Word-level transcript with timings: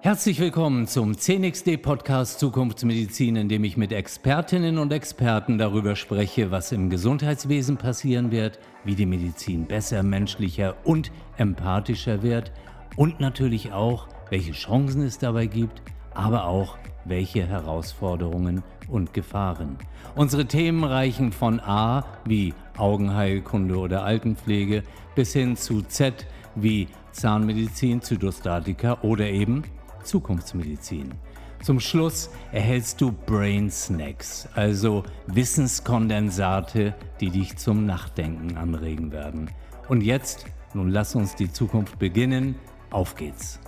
Herzlich 0.00 0.38
willkommen 0.38 0.86
zum 0.86 1.18
CNXD 1.18 1.78
Podcast 1.82 2.38
Zukunftsmedizin, 2.38 3.34
in 3.34 3.48
dem 3.48 3.64
ich 3.64 3.76
mit 3.76 3.90
Expertinnen 3.90 4.78
und 4.78 4.92
Experten 4.92 5.58
darüber 5.58 5.96
spreche, 5.96 6.52
was 6.52 6.70
im 6.70 6.88
Gesundheitswesen 6.88 7.76
passieren 7.76 8.30
wird, 8.30 8.60
wie 8.84 8.94
die 8.94 9.06
Medizin 9.06 9.66
besser, 9.66 10.04
menschlicher 10.04 10.76
und 10.84 11.10
empathischer 11.36 12.22
wird 12.22 12.52
und 12.94 13.18
natürlich 13.18 13.72
auch, 13.72 14.06
welche 14.30 14.52
Chancen 14.52 15.02
es 15.02 15.18
dabei 15.18 15.46
gibt, 15.46 15.82
aber 16.14 16.44
auch 16.44 16.78
welche 17.04 17.44
Herausforderungen 17.44 18.62
und 18.88 19.14
Gefahren. 19.14 19.76
Unsere 20.14 20.46
Themen 20.46 20.84
reichen 20.84 21.32
von 21.32 21.60
A 21.60 22.04
wie 22.24 22.54
Augenheilkunde 22.76 23.76
oder 23.76 24.04
Altenpflege 24.04 24.82
bis 25.14 25.32
hin 25.32 25.56
zu 25.56 25.82
Z 25.82 26.26
wie 26.54 26.88
Zahnmedizin, 27.12 28.02
Zytostatika 28.02 28.98
oder 29.02 29.26
eben 29.26 29.62
Zukunftsmedizin. 30.02 31.14
Zum 31.62 31.80
Schluss 31.80 32.28
erhältst 32.52 33.00
du 33.00 33.10
Brain 33.10 33.70
Snacks, 33.70 34.46
also 34.54 35.02
Wissenskondensate, 35.28 36.94
die 37.20 37.30
dich 37.30 37.56
zum 37.56 37.86
Nachdenken 37.86 38.58
anregen 38.58 39.12
werden. 39.12 39.50
Und 39.88 40.02
jetzt, 40.02 40.44
nun 40.74 40.90
lass 40.90 41.14
uns 41.14 41.34
die 41.36 41.50
Zukunft 41.50 41.98
beginnen. 41.98 42.56
Auf 42.90 43.16
geht's. 43.16 43.60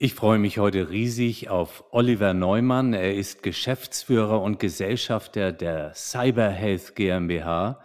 Ich 0.00 0.14
freue 0.14 0.38
mich 0.38 0.58
heute 0.58 0.90
riesig 0.90 1.48
auf 1.50 1.82
Oliver 1.90 2.32
Neumann. 2.32 2.92
Er 2.92 3.16
ist 3.16 3.42
Geschäftsführer 3.42 4.40
und 4.40 4.60
Gesellschafter 4.60 5.50
der 5.50 5.92
Cyber 5.92 6.50
Health 6.50 6.94
GmbH. 6.94 7.80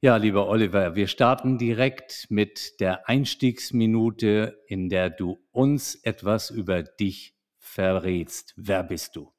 Ja, 0.00 0.16
lieber 0.16 0.48
Oliver, 0.48 0.94
wir 0.94 1.08
starten 1.08 1.58
direkt 1.58 2.24
mit 2.30 2.80
der 2.80 3.06
Einstiegsminute, 3.06 4.64
in 4.66 4.88
der 4.88 5.10
du 5.10 5.36
uns 5.50 5.94
etwas 5.94 6.48
über 6.48 6.82
dich 6.82 7.36
verrätst. 7.58 8.54
Wer 8.56 8.82
bist 8.82 9.16
du? 9.16 9.30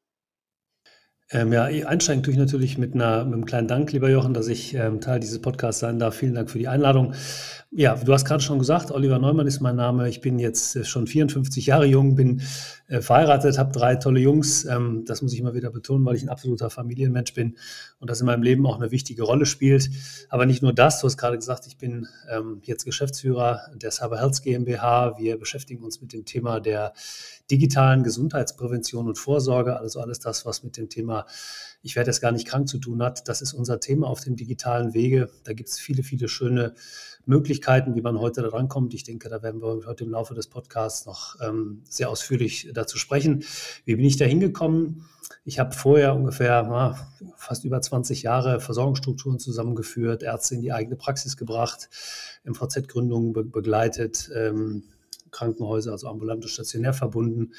Ähm, 1.31 1.53
ja, 1.53 1.65
einsteigen 1.65 2.23
tue 2.23 2.33
ich 2.33 2.39
natürlich 2.39 2.79
mit, 2.79 2.95
einer, 2.95 3.23
mit 3.23 3.35
einem 3.35 3.45
kleinen 3.45 3.67
Dank, 3.67 3.91
lieber 3.91 4.09
Jochen, 4.09 4.33
dass 4.33 4.47
ich 4.47 4.73
ähm, 4.73 4.99
Teil 4.99 5.19
dieses 5.19 5.39
Podcasts 5.39 5.79
sein 5.79 5.99
darf. 5.99 6.15
Vielen 6.15 6.33
Dank 6.33 6.49
für 6.49 6.57
die 6.57 6.67
Einladung. 6.67 7.13
Ja, 7.69 7.93
du 7.93 8.11
hast 8.13 8.25
gerade 8.25 8.41
schon 8.41 8.57
gesagt, 8.57 8.89
Oliver 8.89 9.19
Neumann 9.19 9.45
ist 9.45 9.59
mein 9.59 9.75
Name. 9.75 10.09
Ich 10.09 10.21
bin 10.21 10.39
jetzt 10.39 10.75
äh, 10.75 10.83
schon 10.83 11.05
54 11.05 11.67
Jahre 11.67 11.85
jung, 11.85 12.15
bin 12.15 12.41
äh, 12.87 13.01
verheiratet, 13.01 13.59
habe 13.59 13.71
drei 13.71 13.95
tolle 13.95 14.19
Jungs. 14.19 14.65
Ähm, 14.65 15.03
das 15.05 15.21
muss 15.21 15.31
ich 15.33 15.39
immer 15.39 15.53
wieder 15.53 15.69
betonen, 15.69 16.03
weil 16.03 16.15
ich 16.15 16.23
ein 16.23 16.29
absoluter 16.29 16.71
Familienmensch 16.71 17.35
bin 17.35 17.57
und 17.99 18.09
das 18.09 18.21
in 18.21 18.25
meinem 18.25 18.41
Leben 18.41 18.65
auch 18.65 18.79
eine 18.79 18.89
wichtige 18.89 19.21
Rolle 19.21 19.45
spielt. 19.45 19.91
Aber 20.29 20.47
nicht 20.47 20.63
nur 20.63 20.73
das, 20.73 20.99
du 20.99 21.05
hast 21.05 21.17
gerade 21.17 21.37
gesagt, 21.37 21.67
ich 21.67 21.77
bin 21.77 22.07
ähm, 22.31 22.59
jetzt 22.63 22.85
Geschäftsführer 22.85 23.69
der 23.75 23.91
Cyber 23.91 24.19
Health 24.19 24.41
GmbH. 24.41 25.19
Wir 25.19 25.37
beschäftigen 25.37 25.83
uns 25.83 26.01
mit 26.01 26.11
dem 26.11 26.25
Thema 26.25 26.59
der 26.59 26.93
digitalen 27.51 28.03
Gesundheitsprävention 28.03 29.07
und 29.07 29.17
Vorsorge, 29.17 29.79
also 29.79 29.99
alles 29.99 30.19
das, 30.19 30.45
was 30.45 30.63
mit 30.63 30.77
dem 30.77 30.89
Thema 30.89 31.18
ich 31.81 31.95
werde 31.95 32.09
es 32.09 32.21
gar 32.21 32.31
nicht 32.31 32.47
krank 32.47 32.67
zu 32.67 32.77
tun 32.77 33.01
hat. 33.01 33.27
Das 33.27 33.41
ist 33.41 33.53
unser 33.53 33.79
Thema 33.79 34.07
auf 34.07 34.21
dem 34.21 34.35
digitalen 34.35 34.93
Wege. 34.93 35.29
Da 35.43 35.53
gibt 35.53 35.69
es 35.69 35.79
viele, 35.79 36.03
viele 36.03 36.27
schöne 36.27 36.73
Möglichkeiten, 37.25 37.95
wie 37.95 38.01
man 38.01 38.19
heute 38.19 38.41
da 38.41 38.49
rankommt. 38.49 38.93
Ich 38.93 39.03
denke, 39.03 39.29
da 39.29 39.41
werden 39.41 39.61
wir 39.61 39.85
heute 39.85 40.03
im 40.03 40.11
Laufe 40.11 40.33
des 40.33 40.47
Podcasts 40.47 41.05
noch 41.05 41.35
ähm, 41.41 41.83
sehr 41.87 42.09
ausführlich 42.09 42.71
dazu 42.73 42.97
sprechen. 42.97 43.43
Wie 43.85 43.95
bin 43.95 44.05
ich 44.05 44.17
da 44.17 44.25
hingekommen? 44.25 45.05
Ich 45.45 45.59
habe 45.59 45.73
vorher 45.73 46.15
ungefähr 46.15 46.63
na, 46.63 46.95
fast 47.35 47.63
über 47.63 47.81
20 47.81 48.23
Jahre 48.23 48.59
Versorgungsstrukturen 48.59 49.39
zusammengeführt, 49.39 50.23
Ärzte 50.23 50.55
in 50.55 50.61
die 50.61 50.73
eigene 50.73 50.95
Praxis 50.95 51.37
gebracht, 51.37 51.89
MVZ-Gründungen 52.43 53.33
be 53.33 53.43
begleitet. 53.43 54.29
Ähm, 54.35 54.83
Krankenhäuser, 55.31 55.91
also 55.91 56.07
ambulant 56.07 56.43
und 56.43 56.49
stationär 56.49 56.93
verbunden. 56.93 57.53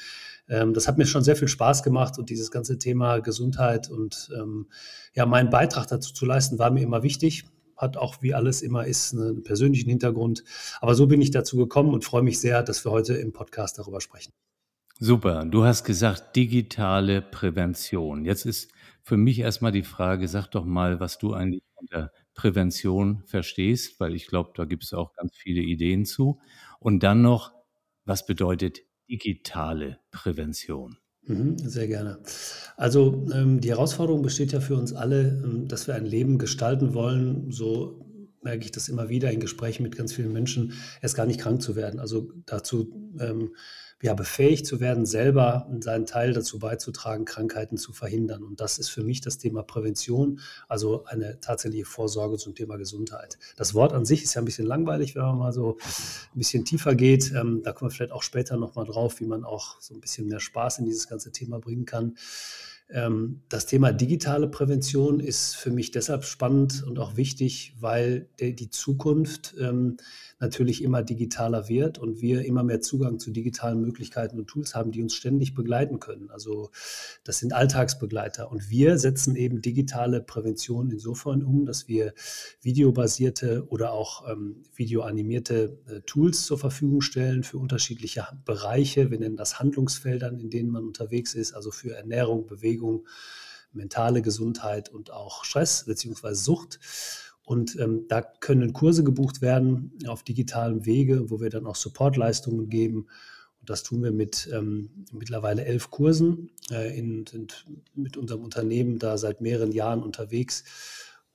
Ähm, 0.47 0.73
das 0.73 0.87
hat 0.87 0.97
mir 0.97 1.05
schon 1.05 1.23
sehr 1.23 1.35
viel 1.35 1.47
Spaß 1.47 1.83
gemacht 1.83 2.17
und 2.17 2.29
dieses 2.29 2.51
ganze 2.51 2.77
Thema 2.77 3.19
Gesundheit 3.19 3.89
und 3.89 4.29
ähm, 4.35 4.67
ja, 5.13 5.25
meinen 5.25 5.49
Beitrag 5.49 5.87
dazu 5.87 6.13
zu 6.13 6.25
leisten, 6.25 6.59
war 6.59 6.71
mir 6.71 6.83
immer 6.83 7.03
wichtig 7.03 7.45
hat 7.81 7.97
auch 7.97 8.21
wie 8.21 8.35
alles 8.35 8.61
immer 8.61 8.85
ist 8.85 9.13
einen 9.13 9.41
persönlichen 9.41 9.89
Hintergrund. 9.89 10.43
Aber 10.81 10.93
so 10.93 11.07
bin 11.07 11.19
ich 11.19 11.31
dazu 11.31 11.57
gekommen 11.57 11.93
und 11.93 12.05
freue 12.05 12.21
mich 12.21 12.39
sehr, 12.39 12.61
dass 12.61 12.85
wir 12.85 12.91
heute 12.91 13.15
im 13.15 13.33
Podcast 13.33 13.79
darüber 13.79 13.99
sprechen. 14.01 14.31
Super. 14.99 15.45
Du 15.45 15.63
hast 15.65 15.83
gesagt 15.83 16.35
digitale 16.35 17.23
Prävention. 17.23 18.23
Jetzt 18.23 18.45
ist 18.45 18.71
für 19.01 19.17
mich 19.17 19.39
erstmal 19.39 19.71
die 19.71 19.81
Frage, 19.81 20.27
sag 20.27 20.47
doch 20.49 20.63
mal, 20.63 20.99
was 20.99 21.17
du 21.17 21.33
eigentlich 21.33 21.63
unter 21.73 22.11
Prävention 22.35 23.23
verstehst, 23.25 23.99
weil 23.99 24.13
ich 24.13 24.27
glaube, 24.27 24.51
da 24.55 24.65
gibt 24.65 24.83
es 24.83 24.93
auch 24.93 25.13
ganz 25.13 25.35
viele 25.35 25.61
Ideen 25.61 26.05
zu. 26.05 26.39
Und 26.79 27.01
dann 27.01 27.23
noch, 27.23 27.51
was 28.05 28.25
bedeutet 28.25 28.79
digitale 29.09 29.99
Prävention? 30.11 30.97
Mhm, 31.23 31.57
sehr 31.57 31.87
gerne. 31.87 32.19
Also 32.77 33.27
ähm, 33.33 33.59
die 33.59 33.69
Herausforderung 33.69 34.21
besteht 34.21 34.53
ja 34.53 34.59
für 34.59 34.75
uns 34.75 34.93
alle, 34.93 35.41
ähm, 35.43 35.67
dass 35.67 35.87
wir 35.87 35.95
ein 35.95 36.05
Leben 36.05 36.37
gestalten 36.37 36.93
wollen, 36.93 37.51
so 37.51 38.10
merke 38.41 38.65
ich 38.65 38.71
das 38.71 38.89
immer 38.89 39.09
wieder 39.09 39.31
in 39.31 39.39
Gesprächen 39.39 39.83
mit 39.83 39.95
ganz 39.95 40.13
vielen 40.13 40.31
Menschen, 40.33 40.73
erst 41.01 41.15
gar 41.15 41.25
nicht 41.25 41.39
krank 41.39 41.61
zu 41.61 41.75
werden. 41.75 41.99
Also 41.99 42.31
dazu 42.45 42.91
ähm, 43.19 43.51
ja, 44.01 44.15
befähigt 44.15 44.65
zu 44.65 44.79
werden, 44.79 45.05
selber 45.05 45.69
seinen 45.79 46.05
Teil 46.07 46.33
dazu 46.33 46.57
beizutragen, 46.57 47.25
Krankheiten 47.25 47.77
zu 47.77 47.93
verhindern. 47.93 48.43
Und 48.43 48.59
das 48.59 48.79
ist 48.79 48.89
für 48.89 49.03
mich 49.03 49.21
das 49.21 49.37
Thema 49.37 49.61
Prävention, 49.61 50.39
also 50.67 51.05
eine 51.05 51.39
tatsächliche 51.39 51.85
Vorsorge 51.85 52.37
zum 52.37 52.55
Thema 52.55 52.77
Gesundheit. 52.77 53.37
Das 53.57 53.73
Wort 53.75 53.93
an 53.93 54.05
sich 54.05 54.23
ist 54.23 54.33
ja 54.33 54.41
ein 54.41 54.45
bisschen 54.45 54.65
langweilig, 54.65 55.15
wenn 55.15 55.21
man 55.21 55.37
mal 55.37 55.53
so 55.53 55.77
ein 56.33 56.37
bisschen 56.37 56.65
tiefer 56.65 56.95
geht. 56.95 57.31
Ähm, 57.31 57.61
da 57.63 57.73
kommen 57.73 57.91
wir 57.91 57.95
vielleicht 57.95 58.11
auch 58.11 58.23
später 58.23 58.57
nochmal 58.57 58.85
drauf, 58.85 59.19
wie 59.19 59.27
man 59.27 59.43
auch 59.43 59.79
so 59.79 59.93
ein 59.93 60.01
bisschen 60.01 60.27
mehr 60.27 60.39
Spaß 60.39 60.79
in 60.79 60.85
dieses 60.85 61.07
ganze 61.07 61.31
Thema 61.31 61.59
bringen 61.59 61.85
kann. 61.85 62.15
Ähm, 62.91 63.41
das 63.49 63.65
Thema 63.65 63.91
digitale 63.91 64.47
Prävention 64.47 65.19
ist 65.19 65.55
für 65.55 65.71
mich 65.71 65.91
deshalb 65.91 66.25
spannend 66.25 66.83
und 66.85 66.99
auch 66.99 67.15
wichtig, 67.17 67.75
weil 67.79 68.27
die 68.39 68.69
Zukunft 68.69 69.55
ähm, 69.59 69.97
natürlich 70.41 70.83
immer 70.83 71.03
digitaler 71.03 71.69
wird 71.69 71.99
und 71.99 72.19
wir 72.19 72.43
immer 72.45 72.63
mehr 72.63 72.81
Zugang 72.81 73.19
zu 73.19 73.31
digitalen 73.31 73.79
Möglichkeiten 73.79 74.39
und 74.39 74.47
Tools 74.47 74.73
haben, 74.75 74.91
die 74.91 75.01
uns 75.01 75.13
ständig 75.13 75.53
begleiten 75.53 75.99
können. 75.99 76.29
Also 76.31 76.71
das 77.23 77.37
sind 77.37 77.53
Alltagsbegleiter 77.53 78.51
und 78.51 78.69
wir 78.69 78.97
setzen 78.97 79.35
eben 79.35 79.61
digitale 79.61 80.19
Prävention 80.19 80.89
insofern 80.89 81.43
um, 81.43 81.65
dass 81.65 81.87
wir 81.87 82.13
videobasierte 82.61 83.67
oder 83.69 83.93
auch 83.93 84.27
ähm, 84.29 84.63
videoanimierte 84.75 85.77
äh, 85.87 86.01
Tools 86.01 86.45
zur 86.45 86.57
Verfügung 86.57 87.01
stellen 87.01 87.43
für 87.43 87.59
unterschiedliche 87.59 88.27
Bereiche. 88.43 89.11
Wir 89.11 89.19
nennen 89.19 89.37
das 89.37 89.59
Handlungsfeldern, 89.59 90.39
in 90.39 90.49
denen 90.49 90.71
man 90.71 90.85
unterwegs 90.85 91.35
ist, 91.35 91.53
also 91.53 91.69
für 91.69 91.95
Ernährung, 91.95 92.47
Bewegung, 92.47 92.80
mentale 93.73 94.21
Gesundheit 94.21 94.89
und 94.89 95.11
auch 95.11 95.43
Stress 95.43 95.85
bzw. 95.85 96.33
Sucht. 96.33 96.79
Und 97.43 97.77
ähm, 97.79 98.05
da 98.07 98.21
können 98.21 98.73
Kurse 98.73 99.03
gebucht 99.03 99.41
werden 99.41 99.97
auf 100.07 100.23
digitalem 100.23 100.85
Wege, 100.85 101.29
wo 101.29 101.41
wir 101.41 101.49
dann 101.49 101.65
auch 101.65 101.75
Supportleistungen 101.75 102.69
geben. 102.69 103.07
Und 103.59 103.69
das 103.69 103.83
tun 103.83 104.03
wir 104.03 104.11
mit 104.11 104.49
ähm, 104.53 104.89
mittlerweile 105.11 105.65
elf 105.65 105.89
Kursen, 105.89 106.51
äh, 106.71 106.97
in, 106.97 107.25
sind 107.27 107.65
mit 107.95 108.17
unserem 108.17 108.43
Unternehmen 108.43 108.99
da 108.99 109.17
seit 109.17 109.41
mehreren 109.41 109.71
Jahren 109.71 110.03
unterwegs 110.03 110.63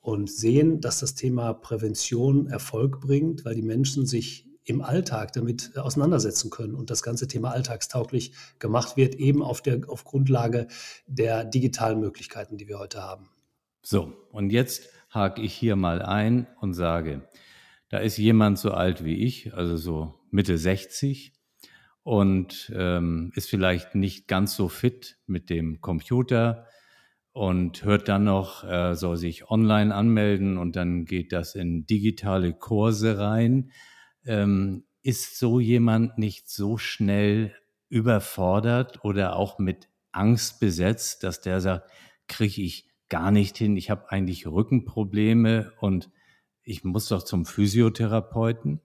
und 0.00 0.30
sehen, 0.30 0.80
dass 0.80 1.00
das 1.00 1.14
Thema 1.14 1.52
Prävention 1.52 2.46
Erfolg 2.46 3.00
bringt, 3.00 3.44
weil 3.44 3.56
die 3.56 3.62
Menschen 3.62 4.06
sich 4.06 4.45
im 4.66 4.82
Alltag 4.82 5.32
damit 5.32 5.72
äh, 5.74 5.78
auseinandersetzen 5.78 6.50
können 6.50 6.74
und 6.74 6.90
das 6.90 7.02
ganze 7.02 7.26
Thema 7.28 7.52
alltagstauglich 7.52 8.32
gemacht 8.58 8.96
wird, 8.96 9.14
eben 9.14 9.42
auf, 9.42 9.62
der, 9.62 9.88
auf 9.88 10.04
Grundlage 10.04 10.66
der 11.06 11.44
digitalen 11.44 12.00
Möglichkeiten, 12.00 12.58
die 12.58 12.68
wir 12.68 12.78
heute 12.78 13.02
haben. 13.02 13.30
So, 13.82 14.12
und 14.32 14.50
jetzt 14.50 14.90
hake 15.10 15.40
ich 15.40 15.54
hier 15.54 15.76
mal 15.76 16.02
ein 16.02 16.46
und 16.60 16.74
sage, 16.74 17.28
da 17.88 17.98
ist 17.98 18.18
jemand 18.18 18.58
so 18.58 18.72
alt 18.72 19.04
wie 19.04 19.24
ich, 19.24 19.54
also 19.54 19.76
so 19.76 20.14
Mitte 20.30 20.58
60 20.58 21.32
und 22.02 22.72
ähm, 22.74 23.32
ist 23.36 23.48
vielleicht 23.48 23.94
nicht 23.94 24.26
ganz 24.26 24.56
so 24.56 24.68
fit 24.68 25.18
mit 25.26 25.48
dem 25.48 25.80
Computer 25.80 26.66
und 27.32 27.84
hört 27.84 28.08
dann 28.08 28.24
noch, 28.24 28.64
er 28.64 28.96
soll 28.96 29.16
sich 29.16 29.48
online 29.50 29.94
anmelden 29.94 30.58
und 30.58 30.74
dann 30.74 31.04
geht 31.04 31.32
das 31.32 31.54
in 31.54 31.86
digitale 31.86 32.54
Kurse 32.54 33.18
rein. 33.18 33.70
Ähm, 34.26 34.84
ist 35.02 35.38
so 35.38 35.60
jemand 35.60 36.18
nicht 36.18 36.48
so 36.48 36.78
schnell 36.78 37.54
überfordert 37.88 39.04
oder 39.04 39.36
auch 39.36 39.58
mit 39.58 39.88
Angst 40.10 40.58
besetzt, 40.58 41.22
dass 41.22 41.40
der 41.40 41.60
sagt, 41.60 41.90
kriege 42.26 42.62
ich 42.62 42.90
gar 43.08 43.30
nicht 43.30 43.56
hin. 43.56 43.76
Ich 43.76 43.90
habe 43.90 44.10
eigentlich 44.10 44.46
Rückenprobleme 44.46 45.72
und 45.78 46.10
ich 46.62 46.82
muss 46.82 47.08
doch 47.08 47.22
zum 47.22 47.46
Physiotherapeuten. 47.46 48.80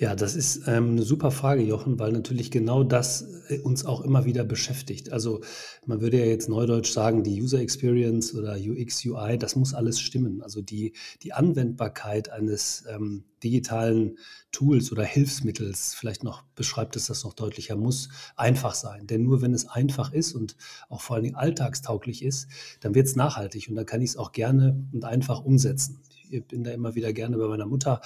Ja, 0.00 0.14
das 0.14 0.36
ist 0.36 0.68
ähm, 0.68 0.94
'ne 0.94 1.02
super 1.02 1.32
Frage, 1.32 1.60
Jochen, 1.62 1.98
weil 1.98 2.12
natürlich 2.12 2.52
genau 2.52 2.84
das, 2.84 3.26
äh, 3.48 3.58
uns 3.58 3.84
auch 3.84 4.00
immer 4.02 4.24
wieder 4.24 4.44
beschäftigt. 4.44 5.10
Also, 5.12 5.40
man 5.86 6.00
würde 6.00 6.18
ja 6.20 6.26
jetzt 6.26 6.48
neudeutsch 6.48 6.92
sagen, 6.92 7.24
die 7.24 7.42
User 7.42 7.58
Experience 7.60 8.32
oder 8.32 8.52
UX, 8.56 9.04
UI, 9.04 9.36
das 9.38 9.56
muss 9.56 9.74
alles 9.74 9.98
stimmen. 10.00 10.40
Also, 10.40 10.62
die 10.62 10.92
die 11.24 11.32
Anwendbarkeit 11.32 12.28
eines, 12.30 12.84
ähm, 12.88 13.24
digitalen 13.42 14.18
Tools 14.52 14.92
oder 14.92 15.02
Hilfsmittels, 15.04 15.94
vielleicht 15.94 16.22
noch 16.22 16.42
beschreibt 16.54 16.94
es 16.94 17.06
das 17.06 17.24
noch 17.24 17.34
deutlicher, 17.34 17.74
muss 17.76 18.08
einfach 18.36 18.74
sein. 18.76 19.06
Denn 19.08 19.22
nur 19.22 19.42
wenn 19.42 19.52
es 19.54 19.66
einfach 19.66 20.12
ist 20.12 20.32
und 20.32 20.56
auch 20.88 21.00
vor 21.02 21.16
allen 21.16 21.24
Dingen 21.24 21.36
alltagstauglich 21.36 22.22
ist, 22.22 22.46
dann 22.80 22.94
wird 22.94 23.06
es 23.08 23.16
nachhaltig 23.16 23.68
und 23.68 23.74
dann 23.74 23.86
kann 23.86 24.00
ich 24.00 24.10
es 24.10 24.16
auch 24.16 24.30
gerne 24.32 24.80
und 24.92 25.04
einfach 25.04 25.44
umsetzen 25.44 25.98
bin 26.46 26.64
da 26.64 26.70
immer 26.70 26.94
wieder 26.94 27.12
gerne 27.12 27.36
bei 27.38 27.48
meiner 27.48 27.66
Mutter, 27.66 28.00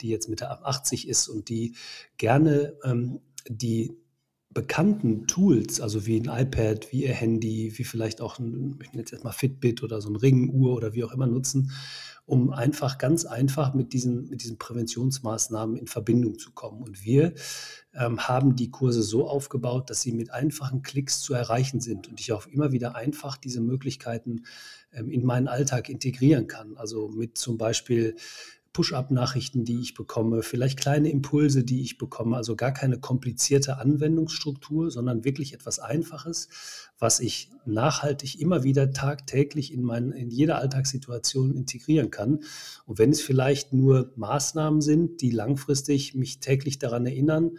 die 0.00 0.08
jetzt 0.08 0.28
Mitte 0.28 0.50
80 0.50 1.08
ist 1.08 1.28
und 1.28 1.48
die 1.48 1.74
gerne 2.16 2.74
ähm, 2.84 3.20
die 3.48 3.96
bekannten 4.56 5.26
Tools, 5.26 5.82
also 5.82 6.06
wie 6.06 6.18
ein 6.18 6.46
iPad, 6.46 6.90
wie 6.90 7.04
ihr 7.04 7.12
Handy, 7.12 7.74
wie 7.76 7.84
vielleicht 7.84 8.22
auch 8.22 8.38
ein, 8.38 8.78
ich 8.82 8.94
jetzt 8.94 9.12
erstmal 9.12 9.34
Fitbit 9.34 9.82
oder 9.82 10.00
so 10.00 10.08
ein 10.08 10.16
Ringuhr 10.16 10.74
oder 10.74 10.94
wie 10.94 11.04
auch 11.04 11.12
immer 11.12 11.26
nutzen, 11.26 11.72
um 12.26 12.52
einfach 12.52 12.98
ganz 12.98 13.24
einfach 13.24 13.72
mit 13.72 13.92
diesen, 13.92 14.28
mit 14.28 14.42
diesen 14.42 14.58
Präventionsmaßnahmen 14.58 15.76
in 15.76 15.86
Verbindung 15.86 16.38
zu 16.38 16.50
kommen. 16.50 16.82
Und 16.82 17.04
wir 17.04 17.34
ähm, 17.94 18.28
haben 18.28 18.56
die 18.56 18.70
Kurse 18.70 19.02
so 19.02 19.28
aufgebaut, 19.28 19.90
dass 19.90 20.02
sie 20.02 20.12
mit 20.12 20.32
einfachen 20.32 20.82
Klicks 20.82 21.20
zu 21.20 21.34
erreichen 21.34 21.80
sind 21.80 22.08
und 22.08 22.20
ich 22.20 22.32
auch 22.32 22.46
immer 22.46 22.72
wieder 22.72 22.96
einfach 22.96 23.36
diese 23.36 23.60
Möglichkeiten 23.60 24.44
ähm, 24.92 25.08
in 25.08 25.24
meinen 25.24 25.46
Alltag 25.46 25.88
integrieren 25.88 26.48
kann. 26.48 26.76
Also 26.76 27.08
mit 27.08 27.38
zum 27.38 27.58
Beispiel 27.58 28.16
Push-up-Nachrichten, 28.76 29.64
die 29.64 29.80
ich 29.80 29.94
bekomme, 29.94 30.42
vielleicht 30.42 30.78
kleine 30.78 31.08
Impulse, 31.08 31.64
die 31.64 31.80
ich 31.80 31.96
bekomme, 31.96 32.36
also 32.36 32.56
gar 32.56 32.72
keine 32.72 33.00
komplizierte 33.00 33.78
Anwendungsstruktur, 33.78 34.90
sondern 34.90 35.24
wirklich 35.24 35.54
etwas 35.54 35.78
Einfaches, 35.78 36.50
was 36.98 37.20
ich 37.20 37.50
nachhaltig 37.64 38.38
immer 38.38 38.64
wieder 38.64 38.90
tagtäglich 38.90 39.72
in, 39.72 39.82
mein, 39.82 40.12
in 40.12 40.28
jeder 40.28 40.58
Alltagssituation 40.58 41.54
integrieren 41.54 42.10
kann. 42.10 42.40
Und 42.84 42.98
wenn 42.98 43.12
es 43.12 43.22
vielleicht 43.22 43.72
nur 43.72 44.12
Maßnahmen 44.16 44.82
sind, 44.82 45.22
die 45.22 45.30
langfristig 45.30 46.14
mich 46.14 46.40
täglich 46.40 46.78
daran 46.78 47.06
erinnern, 47.06 47.52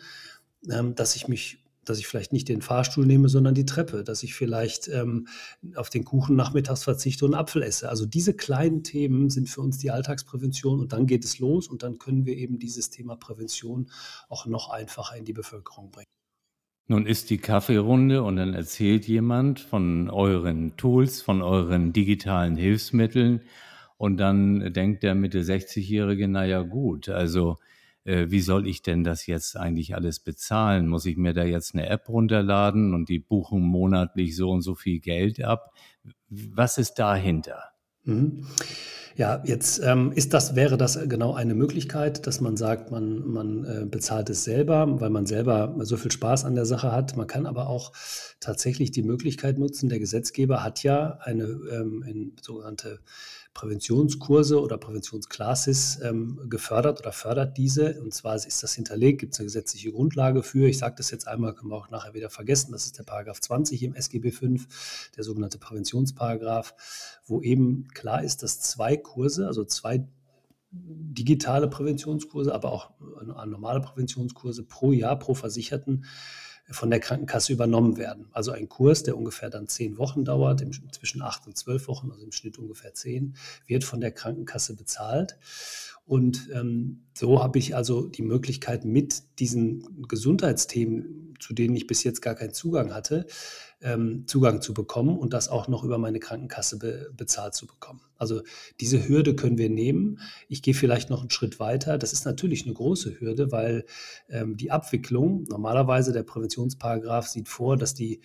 ähm, 0.70 0.94
dass 0.94 1.16
ich 1.16 1.28
mich 1.28 1.58
dass 1.90 2.00
ich 2.00 2.08
vielleicht 2.08 2.34
nicht 2.34 2.50
den 2.50 2.62
Fahrstuhl 2.62 3.06
nehme, 3.06 3.30
sondern 3.30 3.56
die 3.56 3.66
Treppe, 3.66 4.04
dass 4.04 4.24
ich 4.24 4.36
vielleicht 4.36 4.88
ähm, 4.88 5.28
auf 5.76 5.90
den 5.90 6.04
Kuchen 6.04 6.36
nachmittags 6.36 6.84
verzichte 6.84 7.26
und 7.26 7.34
Apfel 7.34 7.64
esse. 7.64 7.90
Also 7.90 8.06
diese 8.06 8.34
kleinen 8.34 8.84
Themen 8.84 9.30
sind 9.30 9.50
für 9.50 9.62
uns 9.62 9.78
die 9.78 9.92
Alltagsprävention 9.92 10.80
und 10.80 10.94
dann 10.94 11.08
geht 11.08 11.26
es 11.26 11.40
los 11.40 11.68
und 11.68 11.84
dann 11.84 11.98
können 11.98 12.26
wir 12.26 12.36
eben 12.38 12.60
dieses 12.60 12.90
Thema 12.90 13.16
Prävention 13.16 13.90
auch 14.30 14.46
noch 14.46 14.70
einfacher 14.70 15.16
in 15.16 15.26
die 15.26 15.34
Bevölkerung 15.34 15.92
bringen. 15.92 16.08
Nun 16.90 17.06
ist 17.06 17.30
die 17.30 17.38
Kaffeerunde 17.38 18.24
und 18.24 18.38
dann 18.38 18.54
erzählt 18.54 19.08
jemand 19.08 19.60
von 19.60 20.10
euren 20.10 20.78
Tools, 20.78 21.22
von 21.22 21.42
euren 21.42 21.92
digitalen 21.92 22.56
Hilfsmitteln 22.56 23.42
und 23.98 24.18
dann 24.18 24.72
denkt 24.72 25.04
der 25.04 25.14
Mitte 25.14 25.42
60-Jährige, 25.42 26.30
naja 26.30 26.62
gut, 26.62 27.10
also 27.10 27.58
wie 28.10 28.40
soll 28.40 28.68
ich 28.68 28.82
denn 28.82 29.04
das 29.04 29.26
jetzt 29.28 29.58
eigentlich 29.58 29.94
alles 29.94 30.22
bezahlen? 30.22 30.88
Muss 30.88 31.06
ich 31.06 31.18
mir 31.18 31.34
da 31.34 31.44
jetzt 31.44 31.74
eine 31.74 31.90
App 31.90 32.08
runterladen 32.08 32.94
und 32.94 33.10
die 33.10 33.20
buchen 33.20 33.62
monatlich 33.62 34.36
so 34.36 34.50
und 34.50 34.62
so 34.62 34.76
viel 34.76 35.02
Geld 35.02 35.44
ab? 35.44 35.74
Was 36.30 36.78
ist 36.78 36.94
dahinter? 36.96 37.72
Mhm. 38.08 38.46
Ja, 39.18 39.42
jetzt 39.46 39.82
ähm, 39.84 40.12
ist 40.12 40.36
das, 40.36 40.56
wäre 40.56 40.78
das 40.78 41.00
genau 41.10 41.34
eine 41.34 41.56
Möglichkeit, 41.56 42.28
dass 42.28 42.40
man 42.40 42.56
sagt, 42.56 42.92
man, 42.92 43.28
man 43.28 43.64
äh, 43.64 43.86
bezahlt 43.86 44.30
es 44.30 44.44
selber, 44.44 45.02
weil 45.02 45.10
man 45.10 45.26
selber 45.26 45.76
so 45.80 45.98
viel 45.98 46.12
Spaß 46.12 46.46
an 46.46 46.54
der 46.54 46.68
Sache 46.68 46.92
hat. 46.92 47.18
Man 47.18 47.26
kann 47.26 47.48
aber 47.48 47.68
auch 47.68 47.94
tatsächlich 48.40 48.92
die 48.92 49.02
Möglichkeit 49.02 49.58
nutzen. 49.58 49.90
Der 49.90 49.98
Gesetzgeber 49.98 50.64
hat 50.64 50.84
ja 50.84 51.18
eine 51.24 51.46
ähm, 51.46 52.36
sogenannte 52.40 53.00
Präventionskurse 53.58 54.62
oder 54.62 54.78
Präventionsklasses 54.78 56.00
ähm, 56.04 56.40
gefördert 56.48 57.00
oder 57.00 57.12
fördert 57.12 57.58
diese. 57.58 58.00
Und 58.00 58.14
zwar 58.14 58.36
ist 58.36 58.62
das 58.62 58.76
hinterlegt, 58.76 59.20
gibt 59.20 59.34
es 59.34 59.40
eine 59.40 59.48
gesetzliche 59.48 59.92
Grundlage 59.92 60.44
für. 60.44 60.70
Ich 60.70 60.78
sage 60.78 60.94
das 60.98 61.10
jetzt 61.10 61.28
einmal, 61.28 61.56
können 61.56 61.72
wir 61.72 61.76
auch 61.76 61.90
nachher 61.90 62.14
wieder 62.14 62.30
vergessen. 62.30 62.72
Das 62.72 62.86
ist 62.86 63.00
der 63.00 63.04
Paragraph 63.04 63.42
20 63.42 63.82
im 63.82 63.96
SGB 63.96 64.30
V, 64.30 64.46
der 65.16 65.24
sogenannte 65.24 65.58
Präventionsparagraph, 65.58 66.76
wo 67.26 67.42
eben 67.42 67.88
klar 67.98 68.24
ist, 68.24 68.44
dass 68.44 68.62
zwei 68.62 68.96
Kurse, 68.96 69.48
also 69.48 69.66
zwei 69.66 70.08
digitale 70.72 71.68
Präventionskurse, 71.68 72.54
aber 72.54 72.72
auch 72.72 72.92
normale 73.26 73.82
Präventionskurse 73.82 74.64
pro 74.64 74.92
Jahr 74.92 75.18
pro 75.18 75.34
Versicherten 75.34 76.06
von 76.70 76.90
der 76.90 77.00
Krankenkasse 77.00 77.54
übernommen 77.54 77.98
werden. 77.98 78.28
Also 78.34 78.52
ein 78.52 78.68
Kurs, 78.68 79.04
der 79.04 79.18
ungefähr 79.18 79.50
dann 79.50 79.68
zehn 79.68 79.98
Wochen 79.98 80.26
dauert, 80.26 80.64
zwischen 80.92 81.22
acht 81.22 81.48
und 81.48 81.58
zwölf 81.58 81.88
Wochen, 81.88 82.12
also 82.12 82.26
im 82.26 82.34
Schnitt 82.34 82.58
ungefähr 82.58 82.94
zehn, 82.94 83.36
wird 83.66 83.84
von 83.84 84.02
der 84.02 84.12
Krankenkasse 84.12 84.76
bezahlt. 84.76 85.38
Und 86.08 86.50
ähm, 86.54 87.04
so 87.14 87.44
habe 87.44 87.60
ich 87.60 87.76
also 87.76 88.08
die 88.08 88.22
Möglichkeit, 88.22 88.86
mit 88.86 89.24
diesen 89.40 90.08
Gesundheitsthemen, 90.08 91.36
zu 91.40 91.54
denen 91.54 91.76
ich 91.76 91.86
bis 91.86 92.04
jetzt 92.06 92.22
gar 92.22 92.34
keinen 92.34 92.54
Zugang 92.54 92.94
hatte, 92.94 93.28
ähm, 93.82 94.24
Zugang 94.26 94.62
zu 94.62 94.74
bekommen 94.74 95.18
und 95.18 95.34
das 95.34 95.50
auch 95.50 95.68
noch 95.68 95.84
über 95.84 95.98
meine 95.98 96.20
Krankenkasse 96.20 96.80
be 96.80 97.12
bezahlt 97.16 97.56
zu 97.56 97.68
bekommen. 97.68 98.00
Also 98.16 98.42
diese 98.80 99.08
Hürde 99.08 99.36
können 99.36 99.58
wir 99.58 99.70
nehmen. 99.70 100.20
Ich 100.48 100.62
gehe 100.62 100.74
vielleicht 100.74 101.10
noch 101.10 101.20
einen 101.20 101.30
Schritt 101.30 101.60
weiter. 101.60 101.98
Das 101.98 102.14
ist 102.14 102.26
natürlich 102.26 102.64
eine 102.64 102.74
große 102.74 103.20
Hürde, 103.20 103.52
weil 103.52 103.86
ähm, 104.30 104.56
die 104.56 104.72
Abwicklung, 104.72 105.44
normalerweise 105.50 106.14
der 106.14 106.24
Präventionsparagraf 106.24 107.28
sieht 107.28 107.50
vor, 107.50 107.76
dass 107.76 107.94
die 107.94 108.22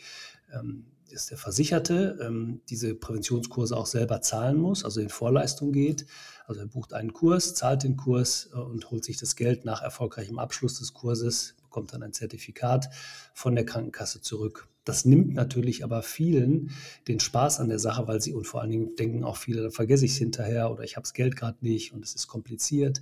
ähm, 0.55 0.87
dass 1.13 1.27
der 1.27 1.39
Versicherte 1.39 2.19
ähm, 2.21 2.61
diese 2.69 2.95
Präventionskurse 2.95 3.77
auch 3.77 3.87
selber 3.87 4.21
zahlen 4.21 4.59
muss, 4.59 4.85
also 4.85 5.01
in 5.01 5.09
Vorleistung 5.09 5.73
geht. 5.73 6.07
Also 6.47 6.61
er 6.61 6.67
bucht 6.67 6.93
einen 6.93 7.13
Kurs, 7.13 7.55
zahlt 7.55 7.83
den 7.83 7.97
Kurs 7.97 8.51
äh, 8.53 8.59
und 8.59 8.91
holt 8.91 9.05
sich 9.05 9.17
das 9.17 9.37
Geld 9.37 9.65
nach 9.65 9.83
erfolgreichem 9.83 10.39
Abschluss 10.39 10.79
des 10.79 10.93
Kurses, 10.93 11.55
bekommt 11.63 11.93
dann 11.93 12.03
ein 12.03 12.13
Zertifikat 12.13 12.89
von 13.35 13.55
der 13.55 13.65
Krankenkasse 13.65 14.21
zurück. 14.21 14.69
Das 14.85 15.05
nimmt 15.05 15.35
natürlich 15.35 15.85
aber 15.85 16.03
vielen 16.03 16.71
den 17.07 17.21
Spaß 17.21 17.61
an 17.61 17.69
der 17.69 17.79
Sache, 17.79 18.09
weil 18.09 18.21
sie 18.21 18.35
und 18.35 18.47
vor 18.47 18.61
allen 18.61 18.71
Dingen 18.71 18.97
denken 18.97 19.23
auch 19.23 19.37
viele, 19.37 19.63
da 19.63 19.71
vergesse 19.71 20.05
ich 20.05 20.13
es 20.13 20.19
hinterher 20.19 20.73
oder 20.73 20.83
ich 20.83 20.97
habe 20.97 21.05
das 21.05 21.15
Geld 21.15 21.37
gerade 21.37 21.59
nicht 21.61 21.93
und 21.93 22.05
es 22.05 22.15
ist 22.15 22.27
kompliziert. 22.27 23.01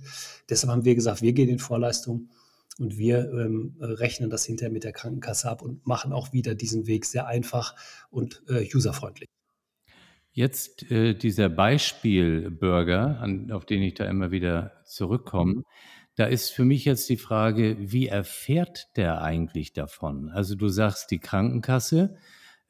Deshalb 0.49 0.71
haben 0.71 0.85
wir 0.85 0.93
gesagt, 0.93 1.23
wir 1.23 1.33
gehen 1.33 1.49
in 1.49 1.59
Vorleistung 1.59 2.29
und 2.79 2.97
wir 2.97 3.31
ähm, 3.31 3.75
rechnen 3.79 4.29
das 4.29 4.45
hinterher 4.45 4.71
mit 4.71 4.83
der 4.83 4.93
Krankenkasse 4.93 5.49
ab 5.49 5.61
und 5.61 5.85
machen 5.85 6.13
auch 6.13 6.33
wieder 6.33 6.55
diesen 6.55 6.87
Weg 6.87 7.05
sehr 7.05 7.27
einfach 7.27 7.75
und 8.09 8.43
äh, 8.47 8.67
userfreundlich. 8.73 9.27
Jetzt 10.33 10.89
äh, 10.89 11.13
dieser 11.13 11.49
Beispielbürger, 11.49 13.27
auf 13.51 13.65
den 13.65 13.81
ich 13.81 13.95
da 13.95 14.05
immer 14.05 14.31
wieder 14.31 14.71
zurückkomme, 14.85 15.63
da 16.15 16.25
ist 16.25 16.51
für 16.51 16.65
mich 16.65 16.85
jetzt 16.85 17.09
die 17.09 17.17
Frage, 17.17 17.77
wie 17.79 18.07
erfährt 18.07 18.95
der 18.95 19.21
eigentlich 19.21 19.73
davon? 19.73 20.29
Also 20.29 20.55
du 20.55 20.67
sagst, 20.67 21.11
die 21.11 21.19
Krankenkasse, 21.19 22.17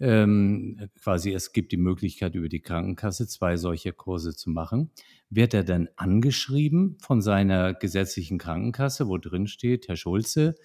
ähm, 0.01 0.89
quasi 1.01 1.31
es 1.31 1.53
gibt 1.53 1.71
die 1.71 1.77
Möglichkeit 1.77 2.35
über 2.35 2.49
die 2.49 2.59
Krankenkasse 2.59 3.27
zwei 3.27 3.55
solche 3.55 3.93
Kurse 3.93 4.35
zu 4.35 4.49
machen. 4.49 4.91
Wird 5.29 5.53
er 5.53 5.63
dann 5.63 5.87
angeschrieben 5.95 6.97
von 6.99 7.21
seiner 7.21 7.73
gesetzlichen 7.73 8.37
Krankenkasse, 8.37 9.07
wo 9.07 9.17
drin 9.17 9.47
steht, 9.47 9.87
Herr 9.87 9.95
Schulze, 9.95 10.55